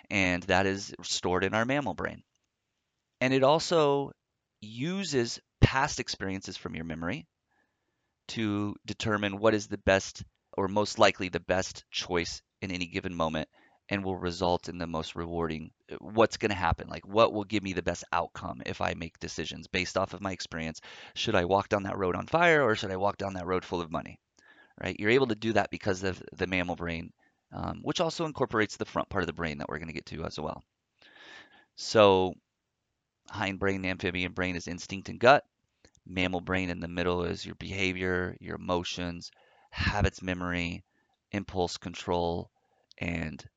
And 0.10 0.44
that 0.44 0.66
is 0.66 0.94
stored 1.04 1.44
in 1.44 1.54
our 1.54 1.66
mammal 1.66 1.94
brain. 1.94 2.24
And 3.22 3.34
it 3.34 3.44
also 3.44 4.12
uses 4.62 5.40
past 5.62 6.00
experiences 6.00 6.58
from 6.58 6.76
your 6.76 6.86
memory 6.86 7.28
to 8.30 8.76
determine 8.86 9.38
what 9.38 9.54
is 9.54 9.68
the 9.68 9.78
best 9.78 10.24
or 10.58 10.68
most 10.68 11.00
likely 11.00 11.30
the 11.30 11.40
best 11.40 11.84
choice 11.92 12.42
in 12.62 12.72
any 12.72 12.88
given 12.88 13.14
moment 13.14 13.48
and 13.90 14.04
will 14.04 14.18
result 14.18 14.70
in 14.70 14.78
the 14.78 14.88
most 14.88 15.16
rewarding 15.16 15.72
uh, 15.92 15.96
what's 16.00 16.38
going 16.38 16.50
to 16.50 16.56
happen 16.56 16.88
like 16.88 17.08
what 17.08 17.34
will 17.34 17.44
give 17.44 17.64
me 17.64 17.74
the 17.74 17.82
best 17.82 18.04
outcome 18.12 18.62
if 18.66 18.82
i 18.82 18.94
make 18.94 19.20
decisions 19.20 19.68
based 19.68 19.98
off 19.98 20.14
of 20.14 20.22
my 20.22 20.32
experience? 20.32 20.82
Should 21.16 21.36
i 21.36 21.46
walk 21.46 21.70
down 21.70 21.84
that 21.84 21.98
road 21.98 22.16
on 22.16 22.28
fire 22.28 22.64
or 22.64 22.76
should 22.76 22.92
i 22.92 22.98
walk 22.98 23.18
down 23.18 23.34
that 23.34 23.48
road 23.48 23.66
full 23.66 23.82
of 23.82 23.92
money 23.92 24.20
right? 24.82 24.96
You're 25.00 25.12
able 25.12 25.28
to 25.28 25.36
do 25.36 25.54
that 25.54 25.72
because 25.72 26.04
of 26.04 26.22
the 26.34 26.48
mammal 26.48 26.76
brain 26.76 27.12
um, 27.52 27.80
which 27.82 28.00
also 28.00 28.26
incorporates 28.26 28.78
the 28.78 28.86
front 28.86 29.10
part 29.10 29.24
of 29.24 29.28
the 29.28 29.34
brain 29.34 29.58
that 29.58 29.68
we're 29.70 29.80
going 29.80 29.88
to 29.88 29.94
get 29.94 30.06
to 30.08 30.24
as 30.24 30.40
well. 30.40 30.64
So 31.76 32.34
hindbrain 33.32 33.82
the 33.82 33.90
amphibian 33.90 34.34
brain 34.34 34.56
is 34.56 34.68
instinct 34.68 35.10
and 35.10 35.20
gut 35.20 35.44
mammal 36.06 36.42
brain 36.42 36.70
in 36.70 36.80
the 36.80 36.88
middle 36.88 37.24
is 37.24 37.46
your 37.46 37.56
behavior 37.56 38.36
your 38.40 38.56
emotions 38.56 39.32
habits 39.72 40.22
memory 40.22 40.84
impulse 41.32 41.78
control 41.78 42.52
and 42.98 43.48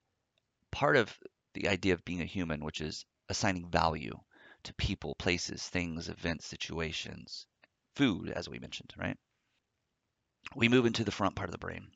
part 0.71 0.97
of 0.97 1.17
the 1.55 1.69
idea 1.69 1.95
of 1.95 2.05
being 2.05 2.23
a 2.23 2.27
human, 2.27 2.65
which 2.65 2.81
is 2.81 3.05
assigning 3.29 3.71
value 3.71 4.19
to 4.65 4.75
people, 4.75 5.15
places, 5.17 5.63
things, 5.69 6.09
events, 6.09 6.47
situations, 6.47 7.47
food, 7.95 8.31
as 8.31 8.49
we 8.49 8.59
mentioned, 8.59 8.93
right? 8.97 9.19
We 10.55 10.69
move 10.69 10.87
into 10.87 11.05
the 11.05 11.11
front 11.13 11.37
part 11.37 11.49
of 11.49 11.53
the 11.53 11.59
brain. 11.59 11.91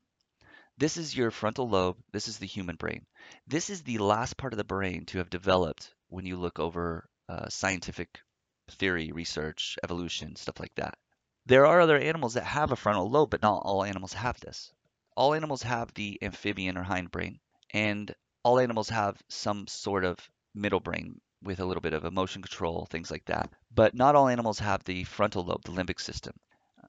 This 0.79 0.97
is 0.97 1.17
your 1.17 1.31
frontal 1.31 1.69
lobe. 1.69 1.97
This 2.13 2.29
is 2.29 2.39
the 2.39 2.47
human 2.47 2.77
brain. 2.77 3.07
This 3.47 3.71
is 3.71 3.83
the 3.83 3.99
last 3.99 4.37
part 4.37 4.53
of 4.53 4.59
the 4.59 4.65
brain 4.65 5.07
to 5.07 5.19
have 5.19 5.31
developed 5.31 5.95
when 6.09 6.27
you 6.27 6.37
look 6.37 6.59
over 6.59 7.09
uh, 7.29 7.49
scientific 7.49 8.21
theory, 8.71 9.13
research, 9.13 9.79
evolution, 9.83 10.37
stuff 10.37 10.61
like 10.61 10.75
that. 10.77 10.99
There 11.47 11.67
are 11.67 11.81
other 11.81 11.97
animals 11.97 12.35
that 12.35 12.45
have 12.45 12.73
a 12.73 12.77
frontal 12.77 13.09
lobe, 13.09 13.31
but 13.31 13.43
not 13.43 13.63
all 13.65 13.85
animals 13.85 14.13
have 14.15 14.41
this. 14.41 14.73
All 15.17 15.35
animals 15.35 15.63
have 15.63 15.95
the 15.95 16.19
amphibian 16.23 16.77
or 16.77 16.85
hindbrain, 16.85 17.39
and 17.73 18.15
all 18.43 18.59
animals 18.59 18.89
have 18.89 19.23
some 19.29 19.67
sort 19.67 20.05
of 20.05 20.19
middle 20.55 20.81
brain 20.81 21.21
with 21.43 21.61
a 21.61 21.65
little 21.65 21.81
bit 21.81 21.93
of 21.93 22.05
emotion 22.05 22.43
control, 22.43 22.87
things 22.87 23.11
like 23.11 23.25
that. 23.27 23.51
But 23.73 23.95
not 23.95 24.15
all 24.15 24.29
animals 24.29 24.59
have 24.59 24.85
the 24.85 25.05
frontal 25.05 25.45
lobe, 25.45 25.63
the 25.65 25.73
limbic 25.73 26.01
system. 26.01 26.35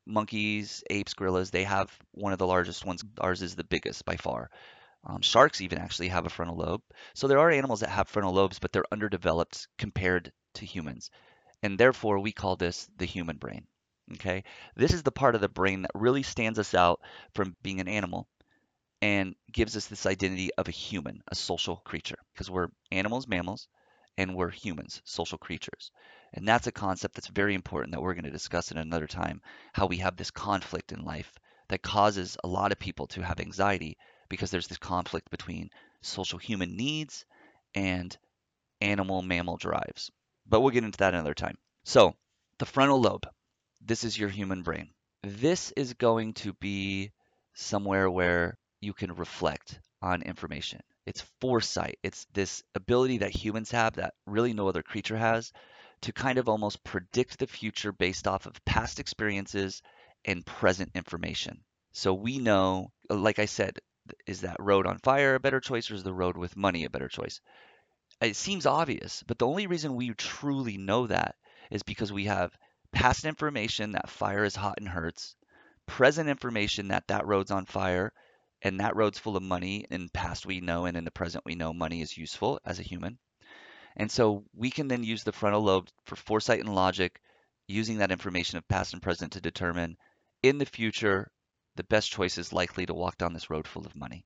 Monkeys, 0.05 0.83
apes, 0.89 1.13
gorillas, 1.13 1.51
they 1.51 1.63
have 1.63 1.91
one 2.11 2.33
of 2.33 2.39
the 2.39 2.47
largest 2.47 2.85
ones. 2.85 3.03
Ours 3.19 3.41
is 3.41 3.55
the 3.55 3.63
biggest 3.63 4.05
by 4.05 4.15
far. 4.15 4.49
Um, 5.05 5.21
sharks 5.21 5.61
even 5.61 5.77
actually 5.77 6.09
have 6.09 6.25
a 6.25 6.29
frontal 6.29 6.57
lobe. 6.57 6.81
So 7.13 7.27
there 7.27 7.39
are 7.39 7.51
animals 7.51 7.81
that 7.81 7.89
have 7.89 8.07
frontal 8.07 8.33
lobes, 8.33 8.59
but 8.59 8.71
they're 8.71 8.91
underdeveloped 8.91 9.67
compared 9.77 10.31
to 10.55 10.65
humans. 10.65 11.11
And 11.63 11.77
therefore, 11.77 12.19
we 12.19 12.31
call 12.31 12.55
this 12.55 12.87
the 12.97 13.05
human 13.05 13.37
brain. 13.37 13.67
Okay, 14.13 14.43
this 14.75 14.93
is 14.93 15.03
the 15.03 15.11
part 15.11 15.35
of 15.35 15.41
the 15.41 15.49
brain 15.49 15.81
that 15.81 15.91
really 15.93 16.23
stands 16.23 16.59
us 16.59 16.73
out 16.73 17.01
from 17.33 17.57
being 17.61 17.81
an 17.81 17.89
animal 17.89 18.27
and 19.01 19.35
gives 19.51 19.75
us 19.75 19.87
this 19.87 20.05
identity 20.05 20.49
of 20.57 20.67
a 20.67 20.71
human, 20.71 21.21
a 21.27 21.35
social 21.35 21.77
creature, 21.77 22.17
because 22.33 22.49
we're 22.49 22.69
animals, 22.91 23.27
mammals, 23.27 23.67
and 24.17 24.35
we're 24.35 24.49
humans, 24.49 25.01
social 25.03 25.37
creatures. 25.37 25.91
And 26.33 26.47
that's 26.47 26.67
a 26.67 26.71
concept 26.71 27.15
that's 27.15 27.27
very 27.27 27.53
important 27.53 27.93
that 27.93 28.01
we're 28.01 28.13
going 28.13 28.23
to 28.23 28.31
discuss 28.31 28.71
in 28.71 28.77
another 28.77 29.07
time 29.07 29.41
how 29.73 29.85
we 29.85 29.97
have 29.97 30.15
this 30.15 30.31
conflict 30.31 30.91
in 30.91 31.05
life 31.05 31.33
that 31.69 31.81
causes 31.81 32.37
a 32.43 32.47
lot 32.47 32.71
of 32.71 32.79
people 32.79 33.07
to 33.07 33.21
have 33.21 33.39
anxiety 33.39 33.97
because 34.29 34.51
there's 34.51 34.67
this 34.67 34.77
conflict 34.77 35.29
between 35.29 35.69
social 36.01 36.39
human 36.39 36.75
needs 36.75 37.25
and 37.75 38.17
animal 38.81 39.21
mammal 39.21 39.57
drives. 39.57 40.11
But 40.47 40.61
we'll 40.61 40.71
get 40.71 40.83
into 40.83 40.99
that 40.99 41.13
another 41.13 41.33
time. 41.33 41.57
So, 41.83 42.15
the 42.59 42.65
frontal 42.65 43.01
lobe. 43.01 43.27
This 43.81 44.03
is 44.03 44.17
your 44.17 44.29
human 44.29 44.63
brain. 44.63 44.89
This 45.23 45.71
is 45.75 45.93
going 45.93 46.33
to 46.35 46.53
be 46.53 47.11
somewhere 47.53 48.09
where 48.09 48.57
you 48.81 48.93
can 48.93 49.13
reflect 49.13 49.79
on 50.01 50.21
information. 50.21 50.81
It's 51.05 51.25
foresight. 51.41 51.99
It's 52.03 52.25
this 52.33 52.63
ability 52.75 53.19
that 53.19 53.35
humans 53.35 53.71
have 53.71 53.95
that 53.95 54.13
really 54.25 54.53
no 54.53 54.67
other 54.67 54.83
creature 54.83 55.17
has 55.17 55.51
to 56.01 56.13
kind 56.13 56.37
of 56.37 56.47
almost 56.47 56.83
predict 56.83 57.39
the 57.39 57.47
future 57.47 57.91
based 57.91 58.27
off 58.27 58.45
of 58.45 58.63
past 58.65 58.99
experiences 58.99 59.81
and 60.25 60.45
present 60.45 60.91
information. 60.95 61.63
So 61.93 62.13
we 62.13 62.37
know, 62.37 62.91
like 63.09 63.39
I 63.39 63.45
said, 63.45 63.79
is 64.25 64.41
that 64.41 64.57
road 64.59 64.85
on 64.85 64.99
fire 64.99 65.35
a 65.35 65.39
better 65.39 65.59
choice 65.59 65.89
or 65.89 65.95
is 65.95 66.03
the 66.03 66.13
road 66.13 66.37
with 66.37 66.55
money 66.55 66.85
a 66.85 66.89
better 66.89 67.07
choice? 67.07 67.41
It 68.21 68.35
seems 68.35 68.65
obvious, 68.65 69.23
but 69.27 69.37
the 69.39 69.47
only 69.47 69.67
reason 69.67 69.95
we 69.95 70.13
truly 70.13 70.77
know 70.77 71.07
that 71.07 71.35
is 71.71 71.83
because 71.83 72.11
we 72.11 72.25
have 72.25 72.57
past 72.91 73.25
information 73.25 73.91
that 73.91 74.09
fire 74.09 74.43
is 74.43 74.55
hot 74.55 74.75
and 74.79 74.87
hurts, 74.87 75.35
present 75.85 76.29
information 76.29 76.89
that 76.89 77.07
that 77.07 77.25
road's 77.25 77.51
on 77.51 77.65
fire 77.65 78.13
and 78.61 78.79
that 78.79 78.95
road's 78.95 79.19
full 79.19 79.37
of 79.37 79.43
money. 79.43 79.85
In 79.89 80.09
past 80.09 80.45
we 80.45 80.61
know 80.61 80.85
and 80.85 80.97
in 80.97 81.05
the 81.05 81.11
present 81.11 81.45
we 81.45 81.55
know 81.55 81.73
money 81.73 82.01
is 82.01 82.17
useful 82.17 82.59
as 82.65 82.79
a 82.79 82.83
human. 82.83 83.19
And 83.95 84.11
so 84.11 84.45
we 84.53 84.69
can 84.69 84.87
then 84.87 85.03
use 85.03 85.23
the 85.23 85.31
frontal 85.31 85.63
lobe 85.63 85.89
for 86.05 86.15
foresight 86.15 86.59
and 86.59 86.73
logic, 86.73 87.19
using 87.67 87.97
that 87.97 88.11
information 88.11 88.57
of 88.57 88.67
past 88.67 88.93
and 88.93 89.01
present 89.01 89.33
to 89.33 89.41
determine 89.41 89.97
in 90.43 90.59
the 90.59 90.65
future 90.65 91.31
the 91.75 91.83
best 91.83 92.11
choice 92.11 92.37
is 92.37 92.53
likely 92.53 92.85
to 92.85 92.93
walk 92.93 93.17
down 93.17 93.33
this 93.33 93.49
road 93.49 93.67
full 93.67 93.85
of 93.85 93.95
money. 93.95 94.25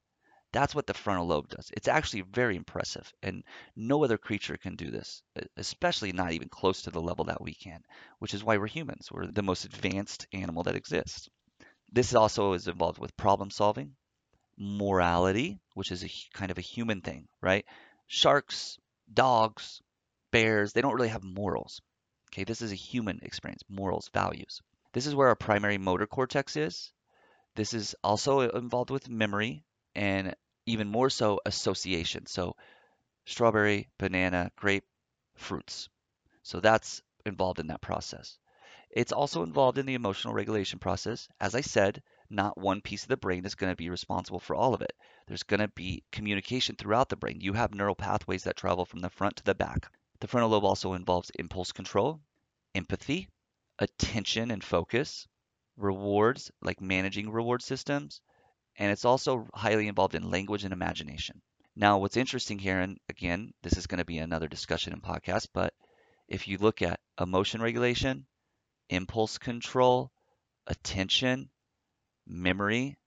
That's 0.54 0.76
what 0.76 0.86
the 0.86 0.94
frontal 0.94 1.28
lobe 1.28 1.48
does. 1.48 1.72
It's 1.74 1.88
actually 1.88 2.22
very 2.22 2.58
impressive, 2.58 3.14
and 3.24 3.44
no 3.76 4.04
other 4.04 4.18
creature 4.18 4.58
can 4.58 4.76
do 4.76 4.92
this, 4.92 5.24
especially 5.56 6.12
not 6.12 6.34
even 6.34 6.50
close 6.50 6.82
to 6.84 6.92
the 6.92 7.02
level 7.02 7.26
that 7.26 7.42
we 7.42 7.54
can, 7.54 7.82
which 8.20 8.34
is 8.34 8.44
why 8.44 8.58
we're 8.58 8.68
humans. 8.68 9.10
We're 9.10 9.28
the 9.28 9.44
most 9.44 9.64
advanced 9.64 10.28
animal 10.34 10.64
that 10.64 10.76
exists. 10.76 11.30
This 11.92 12.14
also 12.16 12.54
is 12.54 12.68
involved 12.68 13.00
with 13.00 13.16
problem 13.16 13.50
solving, 13.50 13.96
morality, 14.58 15.60
which 15.74 15.92
is 15.92 16.04
a 16.04 16.12
kind 16.34 16.52
of 16.52 16.58
a 16.58 16.62
human 16.62 17.02
thing, 17.02 17.28
right? 17.42 17.66
Sharks, 18.08 18.78
dogs, 19.14 19.82
bears, 20.32 20.74
they 20.74 20.82
don't 20.82 20.96
really 20.96 21.10
have 21.10 21.24
morals. 21.24 21.82
Okay, 22.30 22.44
this 22.44 22.62
is 22.62 22.72
a 22.72 22.76
human 22.76 23.20
experience, 23.24 23.64
morals, 23.70 24.10
values. 24.14 24.62
This 24.94 25.06
is 25.06 25.16
where 25.16 25.30
our 25.30 25.36
primary 25.36 25.78
motor 25.78 26.08
cortex 26.08 26.56
is. 26.56 26.92
This 27.56 27.74
is 27.74 27.96
also 28.04 28.42
uh, 28.42 28.58
involved 28.58 28.90
with 28.90 29.10
memory 29.10 29.64
and 29.96 30.36
even 30.66 30.88
more 30.88 31.10
so 31.10 31.40
association. 31.46 32.26
So 32.26 32.56
strawberry, 33.26 33.90
banana, 33.98 34.52
grape, 34.56 34.86
fruits. 35.36 35.90
So 36.44 36.60
that's 36.60 37.02
involved 37.26 37.60
in 37.60 37.68
that 37.68 37.82
process. 37.82 38.38
It's 38.90 39.12
also 39.14 39.44
involved 39.44 39.78
in 39.78 39.86
the 39.86 39.94
emotional 39.94 40.34
regulation 40.34 40.80
process. 40.80 41.30
As 41.40 41.56
I 41.56 41.62
said, 41.62 42.02
not 42.30 42.58
one 42.58 42.82
piece 42.82 43.04
of 43.04 43.10
the 43.10 43.18
brain 43.18 43.46
is 43.46 43.56
going 43.56 43.72
to 43.72 43.76
be 43.76 43.90
responsible 43.90 44.40
for 44.40 44.56
all 44.56 44.74
of 44.74 44.82
it. 44.82 44.94
There's 45.28 45.44
going 45.44 45.62
to 45.62 45.68
be 45.70 46.04
communication 46.12 46.76
throughout 46.76 47.10
the 47.10 47.16
brain. 47.16 47.40
You 47.40 47.54
have 47.54 47.74
neural 47.74 47.96
pathways 47.96 48.44
that 48.44 48.58
travel 48.58 48.86
from 48.86 49.00
the 49.00 49.10
front 49.10 49.38
to 49.38 49.44
the 49.44 49.56
back. 49.56 49.88
The 50.20 50.28
frontal 50.28 50.50
lobe 50.50 50.66
also 50.66 50.94
involves 50.94 51.32
impulse 51.32 51.72
control, 51.72 52.22
empathy, 52.76 53.30
attention 53.80 54.52
and 54.52 54.64
focus, 54.64 55.28
rewards, 55.78 56.52
like 56.62 56.82
managing 56.82 57.30
reward 57.30 57.62
systems, 57.62 58.22
and 58.78 58.92
it's 58.92 59.06
also 59.06 59.48
highly 59.54 59.88
involved 59.88 60.16
in 60.16 60.30
language 60.30 60.64
and 60.64 60.74
imagination. 60.74 61.42
Now, 61.76 62.00
what's 62.00 62.18
interesting 62.18 62.60
here, 62.60 62.80
and 62.80 62.98
again, 63.10 63.54
this 63.64 63.78
is 63.78 63.88
going 63.88 64.00
to 64.00 64.06
be 64.06 64.18
another 64.18 64.48
discussion 64.48 64.94
in 64.94 65.02
podcast, 65.02 65.48
but 65.54 65.74
if 66.28 66.48
you 66.48 66.58
look 66.58 66.82
at 66.82 67.00
emotion 67.20 67.62
regulation, 67.62 68.26
impulse 68.90 69.38
control, 69.38 70.12
attention, 70.68 71.50
memory, 72.28 72.98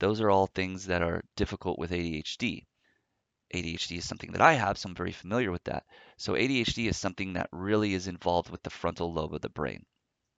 those 0.00 0.20
are 0.20 0.30
all 0.30 0.46
things 0.46 0.86
that 0.86 1.02
are 1.02 1.24
difficult 1.36 1.78
with 1.78 1.90
ADHD. 1.90 2.66
ADHD 3.54 3.98
is 3.98 4.08
something 4.08 4.32
that 4.32 4.42
I 4.42 4.54
have, 4.54 4.78
so 4.78 4.88
I'm 4.88 4.94
very 4.94 5.12
familiar 5.12 5.50
with 5.50 5.64
that. 5.64 5.84
So 6.18 6.34
ADHD 6.34 6.88
is 6.88 6.96
something 6.96 7.32
that 7.32 7.48
really 7.50 7.94
is 7.94 8.06
involved 8.06 8.50
with 8.50 8.62
the 8.62 8.70
frontal 8.70 9.12
lobe 9.12 9.34
of 9.34 9.40
the 9.40 9.48
brain. 9.48 9.86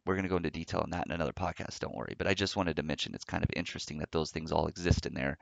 We're 0.04 0.14
going 0.14 0.24
to 0.24 0.30
go 0.30 0.36
into 0.36 0.50
detail 0.50 0.80
on 0.80 0.90
that 0.90 1.06
in 1.06 1.12
another 1.12 1.32
podcast, 1.32 1.80
don't 1.80 1.94
worry. 1.94 2.14
But 2.16 2.26
I 2.26 2.34
just 2.34 2.56
wanted 2.56 2.76
to 2.76 2.82
mention 2.82 3.14
it's 3.14 3.24
kind 3.24 3.44
of 3.44 3.50
interesting 3.54 3.98
that 3.98 4.10
those 4.10 4.30
things 4.30 4.50
all 4.50 4.66
exist 4.66 5.06
in 5.06 5.14
there 5.14 5.38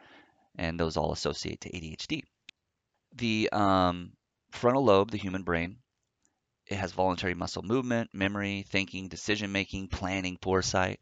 and 0.56 0.78
those 0.78 0.96
all 0.96 1.12
associate 1.12 1.60
to 1.62 1.70
ADHD. 1.70 2.22
The 3.14 3.48
um, 3.52 4.12
frontal 4.50 4.84
lobe, 4.84 5.10
the 5.10 5.18
human 5.18 5.42
brain, 5.42 5.78
it 6.66 6.76
has 6.76 6.92
voluntary 6.92 7.34
muscle 7.34 7.62
movement, 7.62 8.10
memory, 8.12 8.64
thinking, 8.68 9.08
decision 9.08 9.52
making, 9.52 9.88
planning, 9.88 10.36
foresight. 10.42 11.00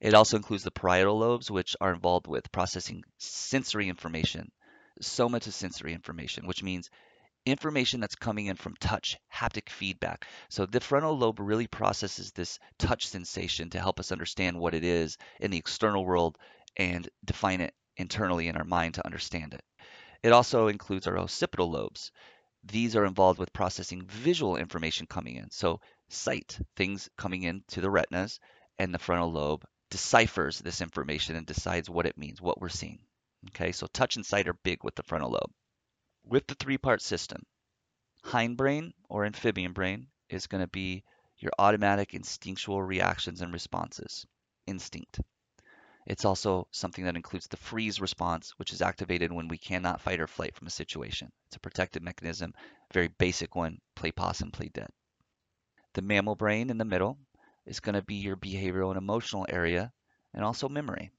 It 0.00 0.14
also 0.14 0.36
includes 0.36 0.64
the 0.64 0.70
parietal 0.70 1.18
lobes, 1.18 1.50
which 1.50 1.76
are 1.80 1.92
involved 1.92 2.26
with 2.26 2.52
processing 2.52 3.04
sensory 3.18 3.88
information, 3.88 4.50
somatosensory 5.02 5.92
information, 5.92 6.46
which 6.46 6.62
means 6.62 6.90
information 7.46 8.00
that's 8.00 8.14
coming 8.14 8.46
in 8.46 8.56
from 8.56 8.76
touch, 8.80 9.16
haptic 9.34 9.68
feedback. 9.68 10.26
So 10.48 10.66
the 10.66 10.80
frontal 10.80 11.16
lobe 11.16 11.40
really 11.40 11.66
processes 11.66 12.32
this 12.32 12.58
touch 12.78 13.06
sensation 13.06 13.70
to 13.70 13.80
help 13.80 13.98
us 13.98 14.12
understand 14.12 14.58
what 14.58 14.74
it 14.74 14.84
is 14.84 15.16
in 15.40 15.50
the 15.50 15.58
external 15.58 16.04
world 16.04 16.38
and 16.76 17.08
define 17.24 17.60
it 17.60 17.74
internally 17.96 18.48
in 18.48 18.56
our 18.56 18.64
mind 18.64 18.94
to 18.94 19.06
understand 19.06 19.54
it. 19.54 19.62
It 20.22 20.32
also 20.32 20.68
includes 20.68 21.06
our 21.06 21.18
occipital 21.18 21.70
lobes. 21.70 22.12
These 22.64 22.94
are 22.94 23.06
involved 23.06 23.38
with 23.38 23.52
processing 23.52 24.02
visual 24.06 24.56
information 24.56 25.06
coming 25.06 25.36
in. 25.36 25.50
So 25.50 25.80
sight, 26.08 26.58
things 26.76 27.08
coming 27.16 27.42
into 27.44 27.80
the 27.80 27.90
retinas, 27.90 28.38
and 28.78 28.94
the 28.94 28.98
frontal 28.98 29.32
lobe 29.32 29.64
deciphers 29.90 30.58
this 30.58 30.80
information 30.80 31.36
and 31.36 31.46
decides 31.46 31.90
what 31.90 32.06
it 32.06 32.18
means, 32.18 32.40
what 32.40 32.60
we're 32.60 32.68
seeing. 32.68 33.00
Okay, 33.48 33.72
so 33.72 33.86
touch 33.86 34.16
and 34.16 34.26
sight 34.26 34.48
are 34.48 34.58
big 34.62 34.84
with 34.84 34.94
the 34.94 35.02
frontal 35.02 35.30
lobe. 35.30 35.52
With 36.30 36.46
the 36.46 36.54
three-part 36.54 37.02
system, 37.02 37.44
hindbrain 38.24 38.92
or 39.08 39.24
amphibian 39.24 39.72
brain 39.72 40.06
is 40.28 40.46
going 40.46 40.60
to 40.60 40.68
be 40.68 41.02
your 41.38 41.50
automatic 41.58 42.14
instinctual 42.14 42.80
reactions 42.80 43.40
and 43.40 43.52
responses, 43.52 44.24
instinct. 44.64 45.18
It's 46.06 46.24
also 46.24 46.68
something 46.70 47.04
that 47.06 47.16
includes 47.16 47.48
the 47.48 47.56
freeze 47.56 48.00
response, 48.00 48.52
which 48.58 48.72
is 48.72 48.80
activated 48.80 49.32
when 49.32 49.48
we 49.48 49.58
cannot 49.58 50.00
fight 50.00 50.20
or 50.20 50.28
flight 50.28 50.54
from 50.54 50.68
a 50.68 50.70
situation. 50.70 51.32
It's 51.48 51.56
a 51.56 51.60
protective 51.60 52.04
mechanism, 52.04 52.54
very 52.94 53.08
basic 53.08 53.56
one, 53.56 53.80
play 53.96 54.12
possum, 54.12 54.52
play 54.52 54.70
dead. 54.72 54.90
The 55.94 56.02
mammal 56.02 56.36
brain 56.36 56.70
in 56.70 56.78
the 56.78 56.84
middle 56.84 57.18
is 57.66 57.80
going 57.80 57.96
to 57.96 58.02
be 58.02 58.14
your 58.14 58.36
behavioral 58.36 58.90
and 58.90 58.98
emotional 58.98 59.46
area 59.48 59.92
and 60.32 60.44
also 60.44 60.68
memory. 60.68 61.10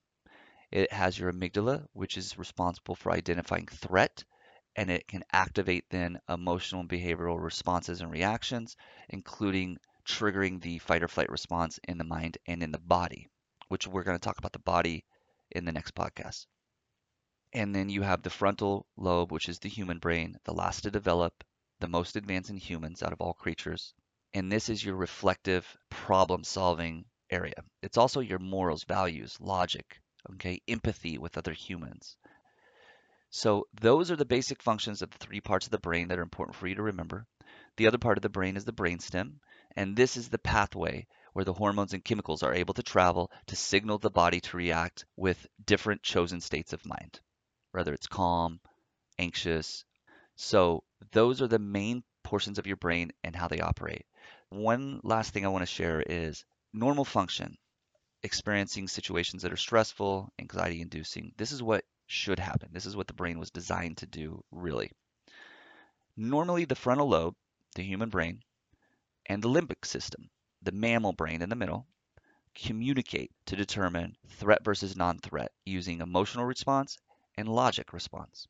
It 0.72 0.94
has 0.94 1.20
your 1.20 1.34
amygdala, 1.34 1.86
which 1.92 2.16
is 2.16 2.40
responsible 2.40 2.96
for 2.96 3.12
identifying 3.12 3.68
threat, 3.68 4.24
and 4.76 4.90
it 4.90 5.08
can 5.08 5.24
activate 5.32 5.86
then 5.90 6.20
emotional 6.30 6.82
and 6.82 6.90
behavioral 6.90 7.42
responses 7.42 8.02
and 8.02 8.12
reactions, 8.12 8.76
including 9.10 9.78
triggering 10.06 10.62
the 10.62 10.80
fight 10.80 11.04
or 11.04 11.08
flight 11.08 11.30
response 11.30 11.80
in 11.88 11.98
the 11.98 12.04
mind 12.04 12.38
and 12.48 12.64
in 12.64 12.72
the 12.72 12.80
body 12.80 13.28
which 13.72 13.88
we're 13.88 14.04
going 14.04 14.18
to 14.18 14.24
talk 14.24 14.38
about 14.38 14.52
the 14.52 14.60
body 14.60 15.06
in 15.50 15.64
the 15.64 15.72
next 15.72 15.96
podcast. 15.96 16.46
And 17.54 17.74
then 17.74 17.88
you 17.88 18.02
have 18.02 18.22
the 18.22 18.30
frontal 18.30 18.86
lobe, 18.98 19.32
which 19.32 19.48
is 19.48 19.60
the 19.60 19.70
human 19.70 19.98
brain, 19.98 20.38
the 20.44 20.54
last 20.54 20.82
to 20.82 20.92
develop, 20.92 21.46
the 21.80 21.88
most 21.88 22.18
advanced 22.18 22.50
in 22.50 22.58
humans 22.58 23.02
out 23.02 23.14
of 23.14 23.22
all 23.22 23.34
creatures. 23.34 23.94
And 24.34 24.52
this 24.52 24.68
is 24.68 24.84
your 24.84 24.98
reflective 24.98 25.66
problem 25.90 26.44
solving 26.44 27.06
area. 27.30 27.64
It's 27.82 27.98
also 27.98 28.20
your 28.20 28.40
morals, 28.40 28.84
values, 28.84 29.40
logic, 29.40 30.02
okay, 30.34 30.62
empathy 30.68 31.18
with 31.18 31.38
other 31.38 31.54
humans. 31.54 32.18
So 33.34 33.66
those 33.80 34.12
are 34.12 34.18
the 34.18 34.26
basic 34.26 34.62
functions 34.62 35.02
of 35.02 35.10
the 35.10 35.18
three 35.18 35.40
parts 35.40 35.66
of 35.66 35.72
the 35.72 35.80
brain 35.80 36.10
that 36.10 36.20
are 36.20 36.24
important 36.24 36.56
for 36.58 36.68
you 36.68 36.76
to 36.76 36.84
remember. 36.84 37.26
The 37.78 37.88
other 37.88 37.98
part 37.98 38.18
of 38.18 38.22
the 38.22 38.30
brain 38.30 38.58
is 38.58 38.66
the 38.66 38.74
brainstem, 38.74 39.40
and 39.78 39.96
this 39.96 40.18
is 40.18 40.28
the 40.28 40.38
pathway 40.38 41.08
where 41.32 41.46
the 41.46 41.54
hormones 41.54 41.94
and 41.94 42.04
chemicals 42.04 42.44
are 42.44 42.54
able 42.54 42.74
to 42.74 42.84
travel 42.84 43.32
to 43.48 43.56
signal 43.56 44.00
the 44.00 44.10
body 44.10 44.42
to 44.42 44.58
react 44.58 45.06
with 45.16 45.48
different 45.66 46.04
chosen 46.04 46.42
states 46.42 46.74
of 46.74 46.86
mind, 46.86 47.22
whether 47.72 47.94
it's 47.94 48.08
calm, 48.08 48.60
anxious. 49.18 49.86
So 50.36 50.84
those 51.14 51.42
are 51.42 51.48
the 51.48 51.58
main 51.58 52.04
portions 52.24 52.60
of 52.60 52.68
your 52.68 52.76
brain 52.76 53.14
and 53.24 53.34
how 53.34 53.48
they 53.48 53.62
operate. 53.62 54.06
One 54.50 55.00
last 55.04 55.34
thing 55.34 55.46
I 55.46 55.50
want 55.50 55.62
to 55.62 55.74
share 55.74 56.02
is 56.02 56.44
normal 56.74 57.06
function, 57.06 57.58
experiencing 58.24 58.90
situations 58.90 59.44
that 59.44 59.54
are 59.54 59.58
stressful, 59.58 60.34
anxiety 60.38 60.82
inducing. 60.82 61.32
This 61.38 61.54
is 61.54 61.64
what 61.64 61.86
should 62.12 62.40
happen. 62.40 62.70
This 62.72 62.86
is 62.86 62.96
what 62.96 63.08
the 63.08 63.14
brain 63.14 63.40
was 63.40 63.52
designed 63.52 63.98
to 63.98 64.06
do, 64.06 64.44
really. 64.52 64.92
Normally, 66.16 66.66
the 66.66 66.76
frontal 66.76 67.10
lobe, 67.10 67.36
the 67.76 67.84
human 67.84 68.10
brain, 68.10 68.44
and 69.26 69.42
the 69.42 69.50
limbic 69.50 69.86
system 69.86 70.30
the 70.64 70.72
mammal 70.72 71.12
brain 71.12 71.42
in 71.42 71.50
the 71.50 71.56
middle, 71.56 71.88
communicate 72.54 73.32
to 73.48 73.56
determine 73.56 74.16
threat 74.28 74.64
versus 74.64 74.96
non-threat 74.96 75.52
using 75.66 76.02
emotional 76.02 76.46
response 76.46 76.98
and 77.36 77.48
logic 77.50 77.94
response. 77.94 78.48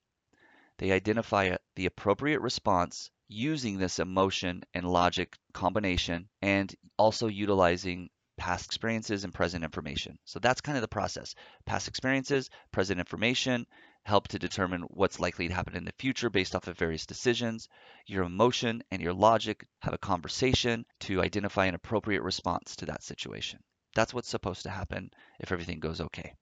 They 0.77 0.91
identify 0.91 1.55
the 1.75 1.85
appropriate 1.85 2.41
response 2.41 3.09
using 3.29 3.77
this 3.77 3.99
emotion 3.99 4.63
and 4.73 4.91
logic 4.91 5.37
combination 5.53 6.27
and 6.41 6.75
also 6.97 7.27
utilizing 7.27 8.09
past 8.41 8.65
experiences 8.65 9.23
and 9.23 9.31
present 9.31 9.63
information. 9.63 10.17
So 10.25 10.39
that's 10.39 10.61
kind 10.61 10.75
of 10.75 10.81
the 10.81 10.87
process. 10.87 11.35
Past 11.67 11.87
experiences, 11.87 12.49
present 12.71 12.99
information, 12.99 13.67
help 14.03 14.29
to 14.29 14.39
determine 14.39 14.81
what's 14.89 15.19
likely 15.19 15.47
to 15.47 15.53
happen 15.53 15.75
in 15.75 15.85
the 15.85 15.93
future 15.99 16.31
based 16.31 16.55
off 16.55 16.65
of 16.67 16.75
various 16.75 17.05
decisions. 17.05 17.69
Your 18.07 18.23
emotion 18.23 18.81
and 18.89 18.99
your 18.99 19.13
logic 19.13 19.67
have 19.81 19.93
a 19.93 19.99
conversation 19.99 20.85
to 21.01 21.21
identify 21.21 21.67
an 21.67 21.75
appropriate 21.75 22.23
response 22.23 22.75
to 22.77 22.87
that 22.87 23.03
situation. 23.03 23.59
That's 23.93 24.11
what's 24.11 24.29
supposed 24.29 24.63
to 24.63 24.71
happen 24.71 25.11
if 25.39 25.51
everything 25.51 25.79
goes 25.79 26.01
okay. 26.01 26.33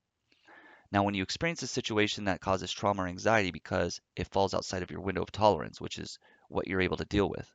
Now, 0.94 1.04
when 1.04 1.16
you 1.16 1.24
experience 1.24 1.64
a 1.64 1.68
situation 1.68 2.24
that 2.26 2.40
causes 2.40 2.72
trauma 2.72 3.04
or 3.04 3.08
anxiety 3.08 3.52
because 3.52 4.00
it 4.16 4.32
falls 4.32 4.54
outside 4.54 4.84
of 4.84 4.90
your 4.92 5.02
window 5.02 5.22
of 5.22 5.34
tolerance, 5.34 5.82
which 5.82 5.98
is 5.98 6.18
what 6.48 6.66
you're 6.66 6.80
able 6.80 6.96
to 6.96 7.04
deal 7.04 7.30
with, 7.30 7.54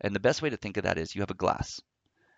and 0.00 0.16
the 0.16 0.26
best 0.26 0.42
way 0.42 0.50
to 0.50 0.56
think 0.56 0.78
of 0.78 0.82
that 0.82 0.98
is 0.98 1.14
you 1.14 1.22
have 1.22 1.30
a 1.30 1.34
glass. 1.34 1.80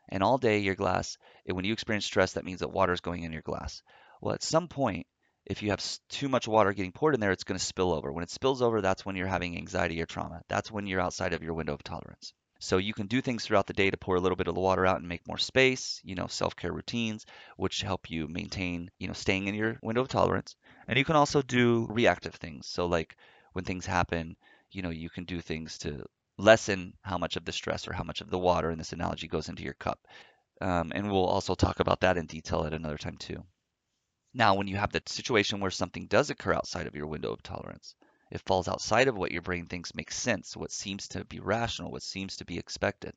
And 0.09 0.23
all 0.23 0.39
day, 0.39 0.59
your 0.59 0.75
glass, 0.75 1.19
when 1.47 1.65
you 1.65 1.73
experience 1.73 2.05
stress, 2.05 2.35
that 2.35 2.45
means 2.45 2.61
that 2.61 2.73
water 2.73 2.93
is 2.93 3.01
going 3.01 3.23
in 3.23 3.33
your 3.33 3.43
glass. 3.43 3.83
Well, 4.21 4.35
at 4.35 4.43
some 4.43 4.69
point, 4.69 5.07
if 5.45 5.63
you 5.63 5.71
have 5.71 5.85
too 6.09 6.29
much 6.29 6.49
water 6.49 6.73
getting 6.73 6.93
poured 6.93 7.15
in 7.15 7.21
there, 7.21 7.33
it's 7.33 7.45
going 7.45 7.59
to 7.59 7.65
spill 7.65 7.93
over. 7.93 8.13
When 8.13 8.25
it 8.25 8.31
spills 8.31 8.63
over, 8.63 8.81
that's 8.81 9.07
when 9.07 9.17
you're 9.17 9.27
having 9.27 9.57
anxiety 9.57 10.01
or 10.03 10.07
trauma. 10.07 10.43
That's 10.49 10.71
when 10.71 10.87
you're 10.87 11.01
outside 11.01 11.33
of 11.33 11.43
your 11.43 11.55
window 11.55 11.75
of 11.75 11.83
tolerance. 11.83 12.33
So 12.59 12.79
you 12.79 12.95
can 12.95 13.07
do 13.07 13.21
things 13.21 13.45
throughout 13.45 13.67
the 13.67 13.75
day 13.75 13.91
to 13.91 13.97
pour 13.97 14.17
a 14.17 14.21
little 14.21 14.37
bit 14.37 14.49
of 14.49 14.55
the 14.55 14.61
water 14.61 14.87
out 14.87 14.99
and 14.99 15.09
make 15.09 15.29
more 15.29 15.39
space, 15.39 16.01
you 16.03 16.15
know, 16.15 16.27
self-care 16.27 16.73
routines, 16.73 17.27
which 17.57 17.83
help 17.83 18.11
you 18.11 18.27
maintain, 18.29 18.91
you 18.99 19.09
know, 19.09 19.13
staying 19.13 19.47
in 19.47 19.55
your 19.55 19.79
window 19.83 20.01
of 20.01 20.09
tolerance. 20.09 20.57
And 20.89 20.99
you 20.99 21.05
can 21.05 21.17
also 21.17 21.43
do 21.43 21.87
reactive 21.91 22.35
things. 22.35 22.67
So 22.67 22.87
like 22.87 23.17
when 23.53 23.65
things 23.65 23.85
happen, 23.85 24.37
you 24.73 24.83
know, 24.83 24.91
you 24.91 25.11
can 25.11 25.25
do 25.25 25.41
things 25.41 25.79
to 25.79 26.07
lessen 26.39 26.93
how 27.03 27.19
much 27.19 27.37
of 27.37 27.45
the 27.45 27.53
stress 27.53 27.89
or 27.89 27.93
how 27.93 28.05
much 28.05 28.21
of 28.21 28.31
the 28.31 28.39
water 28.39 28.71
in 28.71 28.79
this 28.79 28.93
analogy 28.93 29.29
goes 29.29 29.49
into 29.49 29.63
your 29.63 29.75
cup. 29.75 29.99
Um, 30.61 30.93
and 30.95 31.11
we'll 31.11 31.27
also 31.27 31.55
talk 31.55 31.81
about 31.81 32.01
that 32.01 32.17
in 32.17 32.27
detail 32.27 32.65
at 32.65 32.73
another 32.73 32.99
time 32.99 33.17
too. 33.17 33.45
Now, 34.35 34.55
when 34.55 34.67
you 34.67 34.77
have 34.77 34.93
the 34.93 35.03
situation 35.07 35.61
where 35.61 35.71
something 35.71 36.07
does 36.07 36.31
occur 36.31 36.53
outside 36.53 36.87
of 36.87 36.95
your 36.95 37.07
window 37.07 37.33
of 37.33 37.43
tolerance, 37.43 37.95
it 38.31 38.43
falls 38.45 38.69
outside 38.69 39.09
of 39.09 39.17
what 39.17 39.33
your 39.33 39.43
brain 39.43 39.67
thinks 39.67 39.95
makes 39.95 40.17
sense, 40.17 40.57
what 40.57 40.73
seems 40.73 41.09
to 41.09 41.25
be 41.25 41.41
rational, 41.41 41.91
what 41.91 42.03
seems 42.03 42.37
to 42.37 42.45
be 42.45 42.59
expected. 42.59 43.15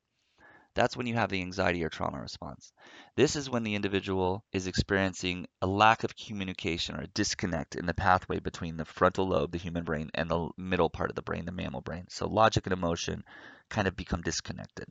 That's 0.75 0.95
when 0.95 1.07
you 1.07 1.15
have 1.15 1.29
the 1.29 1.41
anxiety 1.41 1.83
or 1.83 1.89
trauma 1.89 2.21
response. 2.21 2.71
This 3.15 3.35
is 3.35 3.49
when 3.49 3.63
the 3.63 3.75
individual 3.75 4.45
is 4.53 4.67
experiencing 4.67 5.47
a 5.61 5.67
lack 5.67 6.03
of 6.03 6.15
communication 6.15 6.95
or 6.95 7.01
a 7.01 7.07
disconnect 7.07 7.75
in 7.75 7.85
the 7.85 7.93
pathway 7.93 8.39
between 8.39 8.77
the 8.77 8.85
frontal 8.85 9.27
lobe, 9.27 9.51
the 9.51 9.57
human 9.57 9.83
brain, 9.83 10.09
and 10.13 10.29
the 10.29 10.49
middle 10.57 10.89
part 10.89 11.09
of 11.09 11.15
the 11.15 11.21
brain, 11.21 11.45
the 11.45 11.51
mammal 11.51 11.81
brain. 11.81 12.05
So 12.09 12.27
logic 12.27 12.65
and 12.65 12.73
emotion 12.73 13.23
kind 13.69 13.87
of 13.87 13.95
become 13.95 14.21
disconnected. 14.21 14.87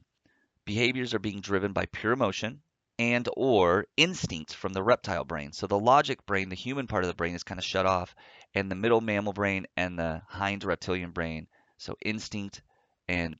Behaviors 0.65 1.15
are 1.15 1.19
being 1.19 1.41
driven 1.41 1.73
by 1.73 1.87
pure 1.87 2.13
emotion, 2.13 2.63
and 2.99 3.29
or 3.37 3.87
instinct 3.97 4.55
from 4.55 4.73
the 4.73 4.83
reptile 4.83 5.25
brain. 5.25 5.53
So 5.53 5.67
the 5.67 5.79
logic 5.79 6.27
brain, 6.27 6.49
the 6.49 6.57
human 6.57 6.89
part 6.89 7.05
of 7.05 7.09
the 7.09 7.15
brain 7.15 7.35
is 7.35 7.45
kind 7.45 7.59
of 7.59 7.65
shut 7.65 7.87
off 7.87 8.15
and 8.55 8.71
the 8.71 8.75
middle 8.75 9.01
mammal 9.01 9.33
brain 9.33 9.67
and 9.77 9.99
the 9.99 10.23
hind 10.27 10.65
reptilian 10.65 11.13
brain, 11.13 11.47
so 11.77 11.97
instinct 12.05 12.63
and 13.09 13.37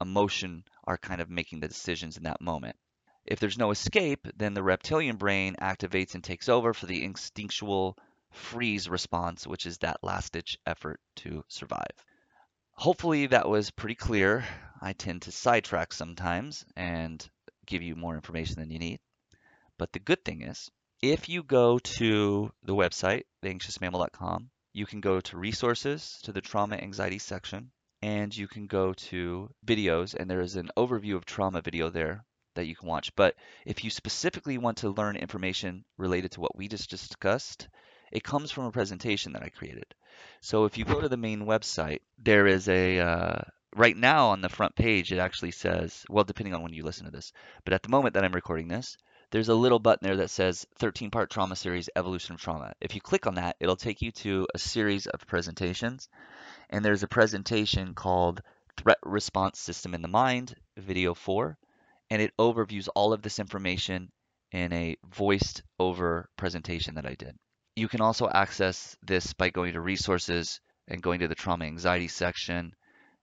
emotion 0.00 0.64
are 0.88 0.96
kind 0.96 1.20
of 1.20 1.28
making 1.28 1.60
the 1.60 1.68
decisions 1.68 2.16
in 2.16 2.22
that 2.22 2.40
moment. 2.40 2.74
If 3.26 3.40
there's 3.40 3.58
no 3.58 3.70
escape, 3.72 4.26
then 4.36 4.54
the 4.54 4.62
reptilian 4.62 5.16
brain 5.16 5.54
activates 5.60 6.14
and 6.14 6.24
takes 6.24 6.48
over 6.48 6.72
for 6.72 6.86
the 6.86 7.04
instinctual 7.04 7.98
freeze 8.30 8.88
response, 8.88 9.46
which 9.46 9.66
is 9.66 9.76
that 9.78 10.02
last 10.02 10.32
ditch 10.32 10.56
effort 10.64 10.98
to 11.16 11.44
survive. 11.46 11.92
Hopefully 12.72 13.26
that 13.26 13.50
was 13.50 13.70
pretty 13.70 13.96
clear. 13.96 14.46
I 14.80 14.94
tend 14.94 15.22
to 15.22 15.32
sidetrack 15.32 15.92
sometimes 15.92 16.64
and 16.74 17.28
give 17.66 17.82
you 17.82 17.94
more 17.94 18.14
information 18.14 18.56
than 18.56 18.70
you 18.70 18.78
need. 18.78 19.00
But 19.76 19.92
the 19.92 19.98
good 19.98 20.24
thing 20.24 20.40
is, 20.40 20.70
if 21.02 21.28
you 21.28 21.42
go 21.42 21.78
to 21.78 22.50
the 22.62 22.74
website, 22.74 23.24
theanxiousmammal.com, 23.42 24.50
you 24.72 24.86
can 24.86 25.02
go 25.02 25.20
to 25.20 25.36
resources 25.36 26.18
to 26.22 26.32
the 26.32 26.40
trauma 26.40 26.76
anxiety 26.76 27.18
section 27.18 27.72
and 28.02 28.36
you 28.36 28.46
can 28.46 28.66
go 28.66 28.92
to 28.92 29.50
videos 29.66 30.14
and 30.14 30.30
there 30.30 30.40
is 30.40 30.56
an 30.56 30.70
overview 30.76 31.16
of 31.16 31.24
trauma 31.24 31.60
video 31.60 31.90
there 31.90 32.24
that 32.54 32.66
you 32.66 32.76
can 32.76 32.88
watch. 32.88 33.14
But 33.16 33.34
if 33.66 33.84
you 33.84 33.90
specifically 33.90 34.58
want 34.58 34.78
to 34.78 34.90
learn 34.90 35.16
information 35.16 35.84
related 35.96 36.32
to 36.32 36.40
what 36.40 36.56
we 36.56 36.68
just 36.68 36.90
discussed, 36.90 37.68
it 38.12 38.24
comes 38.24 38.50
from 38.50 38.64
a 38.64 38.72
presentation 38.72 39.32
that 39.32 39.42
I 39.42 39.48
created. 39.48 39.86
So 40.40 40.64
if 40.64 40.78
you 40.78 40.84
go 40.84 41.00
to 41.00 41.08
the 41.08 41.16
main 41.16 41.42
website, 41.42 42.00
there 42.18 42.46
is 42.46 42.68
a, 42.68 42.98
uh, 42.98 43.40
right 43.76 43.96
now 43.96 44.28
on 44.28 44.40
the 44.40 44.48
front 44.48 44.74
page, 44.74 45.12
it 45.12 45.18
actually 45.18 45.50
says, 45.50 46.04
well, 46.08 46.24
depending 46.24 46.54
on 46.54 46.62
when 46.62 46.72
you 46.72 46.84
listen 46.84 47.04
to 47.04 47.12
this, 47.12 47.32
but 47.64 47.74
at 47.74 47.82
the 47.82 47.90
moment 47.90 48.14
that 48.14 48.24
I'm 48.24 48.32
recording 48.32 48.68
this, 48.68 48.96
there's 49.30 49.48
a 49.48 49.54
little 49.54 49.78
button 49.78 50.06
there 50.06 50.16
that 50.16 50.30
says 50.30 50.66
13 50.78 51.10
part 51.10 51.30
trauma 51.30 51.54
series, 51.54 51.90
evolution 51.94 52.34
of 52.34 52.40
trauma. 52.40 52.72
If 52.80 52.94
you 52.94 53.00
click 53.00 53.26
on 53.26 53.34
that, 53.34 53.56
it'll 53.60 53.76
take 53.76 54.00
you 54.00 54.10
to 54.12 54.46
a 54.54 54.58
series 54.58 55.06
of 55.06 55.26
presentations. 55.26 56.08
And 56.70 56.84
there's 56.84 57.02
a 57.02 57.08
presentation 57.08 57.94
called 57.94 58.42
Threat 58.76 58.98
Response 59.02 59.58
System 59.58 59.94
in 59.94 60.02
the 60.02 60.08
Mind, 60.08 60.54
video 60.76 61.14
four. 61.14 61.58
And 62.10 62.22
it 62.22 62.32
overviews 62.38 62.88
all 62.94 63.12
of 63.12 63.20
this 63.20 63.38
information 63.38 64.10
in 64.52 64.72
a 64.72 64.96
voiced 65.04 65.62
over 65.78 66.30
presentation 66.36 66.94
that 66.94 67.06
I 67.06 67.14
did. 67.14 67.36
You 67.76 67.88
can 67.88 68.00
also 68.00 68.28
access 68.28 68.96
this 69.02 69.34
by 69.34 69.50
going 69.50 69.74
to 69.74 69.80
resources 69.80 70.60
and 70.88 71.02
going 71.02 71.20
to 71.20 71.28
the 71.28 71.34
trauma 71.34 71.66
anxiety 71.66 72.08
section 72.08 72.74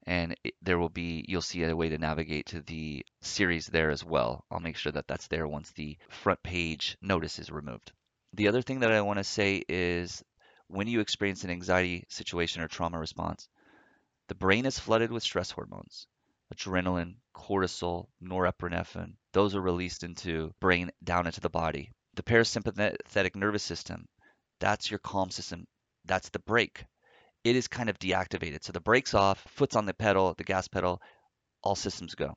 and 0.05 0.35
it, 0.43 0.53
there 0.61 0.77
will 0.77 0.89
be 0.89 1.25
you'll 1.27 1.41
see 1.41 1.63
a 1.63 1.75
way 1.75 1.89
to 1.89 1.97
navigate 1.97 2.45
to 2.47 2.61
the 2.61 3.05
series 3.21 3.67
there 3.67 3.89
as 3.89 4.03
well. 4.03 4.45
I'll 4.51 4.59
make 4.59 4.77
sure 4.77 4.91
that 4.91 5.07
that's 5.07 5.27
there 5.27 5.47
once 5.47 5.71
the 5.71 5.97
front 6.09 6.41
page 6.43 6.97
notice 7.01 7.39
is 7.39 7.51
removed. 7.51 7.91
The 8.33 8.47
other 8.47 8.61
thing 8.61 8.81
that 8.81 8.91
I 8.91 9.01
want 9.01 9.17
to 9.17 9.23
say 9.23 9.63
is 9.67 10.23
when 10.67 10.87
you 10.87 10.99
experience 10.99 11.43
an 11.43 11.49
anxiety 11.49 12.05
situation 12.09 12.61
or 12.61 12.67
trauma 12.67 12.99
response, 12.99 13.47
the 14.27 14.35
brain 14.35 14.65
is 14.65 14.79
flooded 14.79 15.11
with 15.11 15.23
stress 15.23 15.51
hormones. 15.51 16.07
Adrenaline, 16.53 17.15
cortisol, 17.35 18.07
norepinephrine, 18.21 19.13
those 19.33 19.55
are 19.55 19.61
released 19.61 20.03
into 20.03 20.53
brain 20.59 20.91
down 21.03 21.25
into 21.25 21.41
the 21.41 21.49
body. 21.49 21.91
The 22.13 22.23
parasympathetic 22.23 23.35
nervous 23.35 23.63
system 23.63 24.07
that's 24.59 24.89
your 24.89 24.99
calm 24.99 25.31
system. 25.31 25.67
That's 26.05 26.29
the 26.29 26.39
brake. 26.39 26.85
It 27.45 27.55
is 27.55 27.67
kind 27.67 27.89
of 27.89 27.99
deactivated. 27.99 28.63
So 28.63 28.73
the 28.73 28.81
brake's 28.81 29.13
off, 29.13 29.39
foot's 29.49 29.75
on 29.75 29.85
the 29.85 29.93
pedal, 29.93 30.33
the 30.35 30.43
gas 30.43 30.67
pedal, 30.67 30.99
all 31.61 31.75
systems 31.75 32.15
go. 32.15 32.33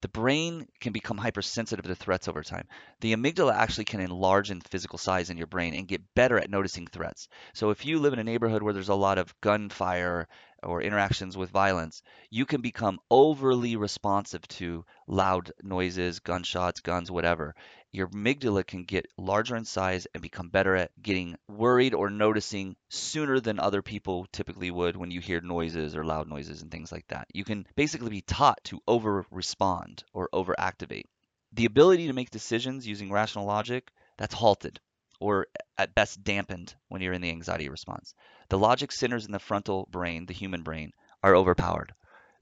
The 0.00 0.08
brain 0.08 0.66
can 0.80 0.94
become 0.94 1.18
hypersensitive 1.18 1.84
to 1.84 1.94
threats 1.94 2.26
over 2.26 2.42
time. 2.42 2.66
The 3.02 3.14
amygdala 3.14 3.52
actually 3.54 3.84
can 3.84 4.00
enlarge 4.00 4.50
in 4.50 4.62
physical 4.62 4.98
size 4.98 5.28
in 5.28 5.36
your 5.36 5.46
brain 5.46 5.74
and 5.74 5.86
get 5.86 6.14
better 6.14 6.38
at 6.38 6.48
noticing 6.48 6.86
threats. 6.86 7.28
So 7.52 7.68
if 7.68 7.84
you 7.84 7.98
live 7.98 8.14
in 8.14 8.18
a 8.18 8.24
neighborhood 8.24 8.62
where 8.62 8.72
there's 8.72 8.88
a 8.88 8.94
lot 8.94 9.18
of 9.18 9.38
gunfire 9.42 10.26
or 10.62 10.80
interactions 10.80 11.36
with 11.36 11.50
violence, 11.50 12.00
you 12.30 12.46
can 12.46 12.62
become 12.62 12.98
overly 13.10 13.76
responsive 13.76 14.48
to 14.48 14.86
loud 15.06 15.52
noises, 15.62 16.20
gunshots, 16.20 16.80
guns, 16.80 17.10
whatever 17.10 17.54
your 17.92 18.08
amygdala 18.08 18.66
can 18.66 18.84
get 18.84 19.06
larger 19.18 19.56
in 19.56 19.64
size 19.64 20.06
and 20.14 20.22
become 20.22 20.48
better 20.48 20.76
at 20.76 20.90
getting 21.02 21.36
worried 21.48 21.94
or 21.94 22.08
noticing 22.08 22.76
sooner 22.88 23.40
than 23.40 23.58
other 23.58 23.82
people 23.82 24.26
typically 24.32 24.70
would 24.70 24.96
when 24.96 25.10
you 25.10 25.20
hear 25.20 25.40
noises 25.40 25.96
or 25.96 26.04
loud 26.04 26.28
noises 26.28 26.62
and 26.62 26.70
things 26.70 26.92
like 26.92 27.06
that. 27.08 27.26
You 27.34 27.44
can 27.44 27.66
basically 27.74 28.10
be 28.10 28.22
taught 28.22 28.62
to 28.64 28.80
over 28.86 29.26
respond 29.30 30.04
or 30.12 30.28
over 30.32 30.54
activate. 30.58 31.06
The 31.52 31.64
ability 31.64 32.06
to 32.06 32.12
make 32.12 32.30
decisions 32.30 32.86
using 32.86 33.10
rational 33.10 33.44
logic, 33.44 33.90
that's 34.18 34.34
halted 34.34 34.78
or 35.18 35.46
at 35.76 35.94
best 35.94 36.22
dampened 36.22 36.74
when 36.88 37.02
you're 37.02 37.12
in 37.12 37.20
the 37.20 37.30
anxiety 37.30 37.68
response. 37.68 38.14
The 38.48 38.58
logic 38.58 38.92
centers 38.92 39.26
in 39.26 39.32
the 39.32 39.38
frontal 39.38 39.88
brain, 39.90 40.26
the 40.26 40.32
human 40.32 40.62
brain, 40.62 40.92
are 41.22 41.34
overpowered. 41.34 41.92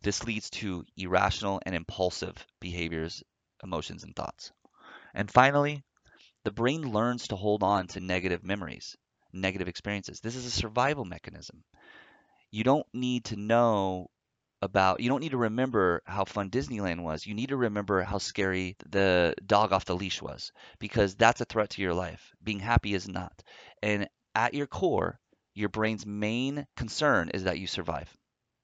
This 0.03 0.25
leads 0.25 0.51
to 0.51 0.85
irrational 0.97 1.61
and 1.67 1.75
impulsive 1.75 2.47
behaviors, 2.61 3.23
emotions, 3.63 4.05
and 4.05 4.15
thoughts. 4.15 4.53
And 5.14 5.31
finally, 5.31 5.85
the 6.44 6.53
brain 6.53 6.92
learns 6.92 7.29
to 7.29 7.37
hold 7.37 7.62
on 7.62 7.87
to 7.88 8.01
negative 8.01 8.44
memories, 8.44 8.97
negative 9.33 9.68
experiences. 9.68 10.21
This 10.21 10.37
is 10.37 10.47
a 10.47 10.51
survival 10.51 11.05
mechanism. 11.05 11.64
You 12.51 12.64
don't 12.64 12.87
need 12.92 13.27
to 13.27 13.37
know 13.37 14.09
about, 14.62 15.01
you 15.01 15.09
don't 15.09 15.21
need 15.21 15.33
to 15.33 15.37
remember 15.37 16.03
how 16.07 16.25
fun 16.25 16.51
Disneyland 16.51 17.03
was. 17.03 17.27
You 17.27 17.35
need 17.35 17.51
to 17.51 17.57
remember 17.57 18.03
how 18.03 18.18
scary 18.18 18.77
the 18.88 19.35
dog 19.44 19.73
off 19.73 19.85
the 19.85 19.97
leash 19.97 20.21
was 20.23 20.53
because 20.79 21.14
that's 21.14 21.40
a 21.40 21.44
threat 21.44 21.71
to 21.71 21.83
your 21.83 21.94
life. 21.94 22.33
Being 22.42 22.61
happy 22.61 22.94
is 22.94 23.09
not. 23.09 23.42
And 23.83 24.09
at 24.35 24.55
your 24.55 24.66
core, 24.66 25.21
your 25.55 25.68
brain's 25.68 26.07
main 26.07 26.66
concern 26.77 27.31
is 27.35 27.44
that 27.44 27.59
you 27.59 27.66
survive. 27.66 28.16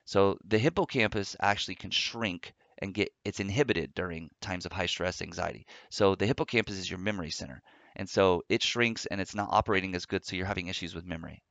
So 0.05 0.39
the 0.45 0.59
hippocampus 0.59 1.37
actually 1.41 1.77
can 1.77 1.91
shrink 1.91 2.55
and 2.79 2.95
get 2.95 3.11
it's 3.25 3.41
inhibited 3.41 3.95
during 3.95 4.31
times 4.41 4.67
of 4.67 4.73
high 4.73 4.87
stress 4.87 5.23
anxiety. 5.23 5.67
So 5.91 6.15
the 6.15 6.27
hippocampus 6.27 6.77
is 6.77 6.91
your 6.91 6.99
memory 6.99 7.31
center. 7.31 7.63
And 7.97 8.09
so 8.09 8.43
it 8.49 8.63
shrinks 8.63 9.07
and 9.07 9.21
it's 9.21 9.35
not 9.35 9.51
operating 9.53 9.95
as 9.95 10.07
good 10.07 10.25
so 10.25 10.37
you're 10.37 10.47
having 10.47 10.67
issues 10.67 10.95
with 10.95 11.05
memory. 11.05 11.43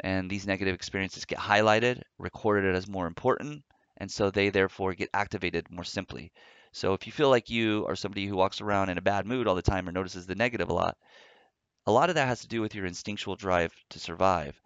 And 0.00 0.30
these 0.30 0.46
negative 0.46 0.74
experiences 0.74 1.24
get 1.24 1.38
highlighted, 1.38 2.02
recorded 2.18 2.74
as 2.74 2.86
more 2.86 3.06
important, 3.06 3.64
and 3.96 4.10
so 4.10 4.30
they 4.30 4.50
therefore 4.50 4.94
get 4.94 5.10
activated 5.14 5.70
more 5.70 5.84
simply. 5.84 6.32
So 6.72 6.92
if 6.92 7.06
you 7.06 7.12
feel 7.12 7.30
like 7.30 7.48
you 7.48 7.86
are 7.88 7.96
somebody 7.96 8.26
who 8.26 8.36
walks 8.36 8.60
around 8.60 8.90
in 8.90 8.98
a 8.98 9.02
bad 9.02 9.26
mood 9.26 9.48
all 9.48 9.54
the 9.54 9.62
time 9.62 9.88
or 9.88 9.92
notices 9.92 10.26
the 10.26 10.34
negative 10.34 10.68
a 10.68 10.74
lot, 10.74 10.96
a 11.86 11.92
lot 11.92 12.08
of 12.08 12.16
that 12.16 12.28
has 12.28 12.40
to 12.40 12.48
do 12.48 12.60
with 12.60 12.74
your 12.74 12.84
instinctual 12.84 13.36
drive 13.36 13.72
to 13.90 13.98
survive. 13.98 14.60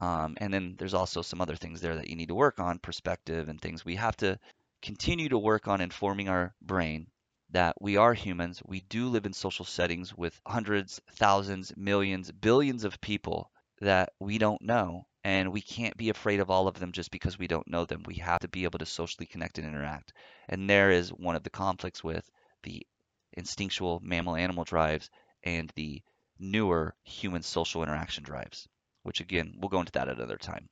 Um, 0.00 0.36
and 0.40 0.54
then 0.54 0.76
there's 0.78 0.94
also 0.94 1.22
some 1.22 1.40
other 1.40 1.56
things 1.56 1.80
there 1.80 1.96
that 1.96 2.08
you 2.08 2.14
need 2.14 2.28
to 2.28 2.34
work 2.34 2.60
on, 2.60 2.78
perspective 2.78 3.48
and 3.48 3.60
things. 3.60 3.84
We 3.84 3.96
have 3.96 4.16
to 4.18 4.38
continue 4.82 5.28
to 5.28 5.38
work 5.38 5.68
on 5.68 5.80
informing 5.80 6.28
our 6.28 6.54
brain 6.62 7.08
that 7.50 7.80
we 7.80 7.96
are 7.96 8.14
humans. 8.14 8.62
We 8.64 8.80
do 8.80 9.08
live 9.08 9.26
in 9.26 9.32
social 9.32 9.64
settings 9.64 10.14
with 10.14 10.40
hundreds, 10.46 11.00
thousands, 11.12 11.72
millions, 11.76 12.30
billions 12.30 12.84
of 12.84 13.00
people 13.00 13.50
that 13.80 14.10
we 14.20 14.38
don't 14.38 14.62
know. 14.62 15.06
And 15.24 15.52
we 15.52 15.60
can't 15.60 15.96
be 15.96 16.10
afraid 16.10 16.40
of 16.40 16.50
all 16.50 16.68
of 16.68 16.78
them 16.78 16.92
just 16.92 17.10
because 17.10 17.38
we 17.38 17.48
don't 17.48 17.68
know 17.68 17.84
them. 17.84 18.02
We 18.06 18.16
have 18.16 18.40
to 18.40 18.48
be 18.48 18.64
able 18.64 18.78
to 18.78 18.86
socially 18.86 19.26
connect 19.26 19.58
and 19.58 19.66
interact. 19.66 20.12
And 20.48 20.70
there 20.70 20.90
is 20.90 21.10
one 21.10 21.36
of 21.36 21.42
the 21.42 21.50
conflicts 21.50 22.02
with 22.02 22.28
the 22.62 22.86
instinctual 23.34 24.00
mammal 24.02 24.36
animal 24.36 24.64
drives 24.64 25.10
and 25.42 25.70
the 25.74 26.02
newer 26.38 26.94
human 27.04 27.42
social 27.42 27.82
interaction 27.82 28.24
drives, 28.24 28.68
which 29.02 29.20
again, 29.20 29.54
we'll 29.58 29.68
go 29.68 29.80
into 29.80 29.92
that 29.92 30.08
at 30.08 30.16
another 30.16 30.38
time. 30.38 30.68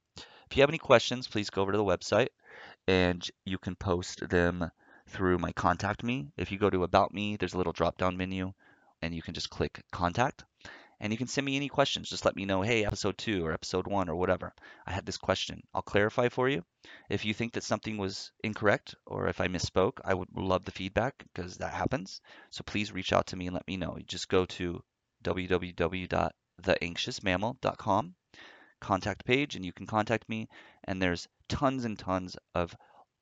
If 0.51 0.57
you 0.57 0.63
have 0.63 0.71
any 0.71 0.79
questions, 0.79 1.27
please 1.27 1.51
go 1.51 1.63
over 1.63 1.73
to 1.73 1.79
the 1.79 1.85
website 1.85 2.29
and 2.87 3.29
you 3.45 3.59
can 3.59 3.77
post 3.77 4.29
them 4.29 4.71
through 5.09 5.39
my 5.39 5.53
contact 5.53 6.03
me. 6.03 6.29
If 6.37 6.53
you 6.53 6.59
go 6.59 6.71
to 6.71 6.83
about 6.83 7.15
me, 7.15 7.37
there's 7.37 7.55
a 7.55 7.59
little 7.59 7.73
drop 7.73 7.99
down 7.99 8.17
menu 8.17 8.53
and 9.03 9.15
you 9.15 9.23
can 9.23 9.35
just 9.35 9.51
click 9.51 9.83
contact 9.93 10.45
and 11.01 11.13
you 11.13 11.19
can 11.19 11.27
send 11.27 11.45
me 11.45 11.57
any 11.57 11.69
questions. 11.69 12.09
Just 12.09 12.25
let 12.25 12.37
me 12.37 12.47
know, 12.47 12.63
hey, 12.63 12.85
episode 12.85 13.19
two 13.19 13.45
or 13.45 13.53
episode 13.53 13.87
one 13.87 14.09
or 14.09 14.17
whatever. 14.17 14.55
I 14.87 14.93
had 14.93 15.05
this 15.05 15.19
question. 15.19 15.63
I'll 15.75 15.83
clarify 15.83 16.29
for 16.29 16.49
you. 16.49 16.65
If 17.11 17.25
you 17.25 17.35
think 17.35 17.53
that 17.53 17.65
something 17.65 17.99
was 17.99 18.33
incorrect 18.43 18.95
or 19.05 19.29
if 19.29 19.41
I 19.41 19.49
misspoke, 19.49 19.99
I 20.05 20.15
would 20.15 20.29
love 20.37 20.65
the 20.65 20.73
feedback 20.73 21.25
because 21.33 21.57
that 21.59 21.75
happens. 21.75 22.21
So 22.51 22.63
please 22.65 22.93
reach 22.93 23.13
out 23.13 23.27
to 23.29 23.37
me 23.37 23.47
and 23.47 23.55
let 23.55 23.67
me 23.67 23.77
know. 23.77 23.97
You 23.99 24.05
just 24.05 24.29
go 24.29 24.47
to 24.47 24.83
www.theanxiousmammal.com 25.25 28.15
contact 28.81 29.25
page 29.25 29.57
and 29.57 29.65
you 29.65 29.73
can 29.73 29.87
contact 29.87 30.29
me 30.29 30.49
and 30.85 31.01
there's 31.01 31.29
tons 31.49 31.85
and 31.85 31.99
tons 31.99 32.37
of 32.55 32.75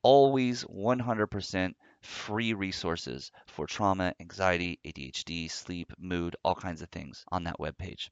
always 0.03 0.65
100% 0.65 1.75
free 2.03 2.53
resources 2.53 3.31
for 3.47 3.67
trauma, 3.67 4.15
anxiety, 4.21 4.79
ADHD, 4.85 5.51
sleep, 5.51 5.93
mood, 5.99 6.37
all 6.45 6.55
kinds 6.55 6.83
of 6.83 6.91
things 6.91 7.25
on 7.33 7.45
that 7.45 7.59
web 7.59 7.77
page. 7.79 8.11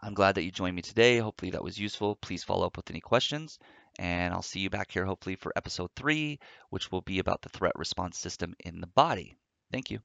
I'm 0.00 0.14
glad 0.14 0.34
that 0.34 0.44
you 0.44 0.50
joined 0.50 0.76
me 0.76 0.82
today. 0.82 1.18
Hopefully 1.18 1.52
that 1.52 1.64
was 1.64 1.78
useful. 1.78 2.16
Please 2.16 2.44
follow 2.44 2.66
up 2.66 2.76
with 2.76 2.90
any 2.90 3.00
questions 3.00 3.58
and 3.98 4.34
I'll 4.34 4.42
see 4.42 4.60
you 4.60 4.68
back 4.68 4.92
here 4.92 5.06
hopefully 5.06 5.36
for 5.36 5.52
episode 5.56 5.90
3 5.96 6.38
which 6.68 6.92
will 6.92 7.00
be 7.00 7.18
about 7.18 7.40
the 7.40 7.48
threat 7.48 7.72
response 7.76 8.18
system 8.18 8.54
in 8.60 8.80
the 8.80 8.86
body. 8.86 9.38
Thank 9.72 9.90
you. 9.90 10.00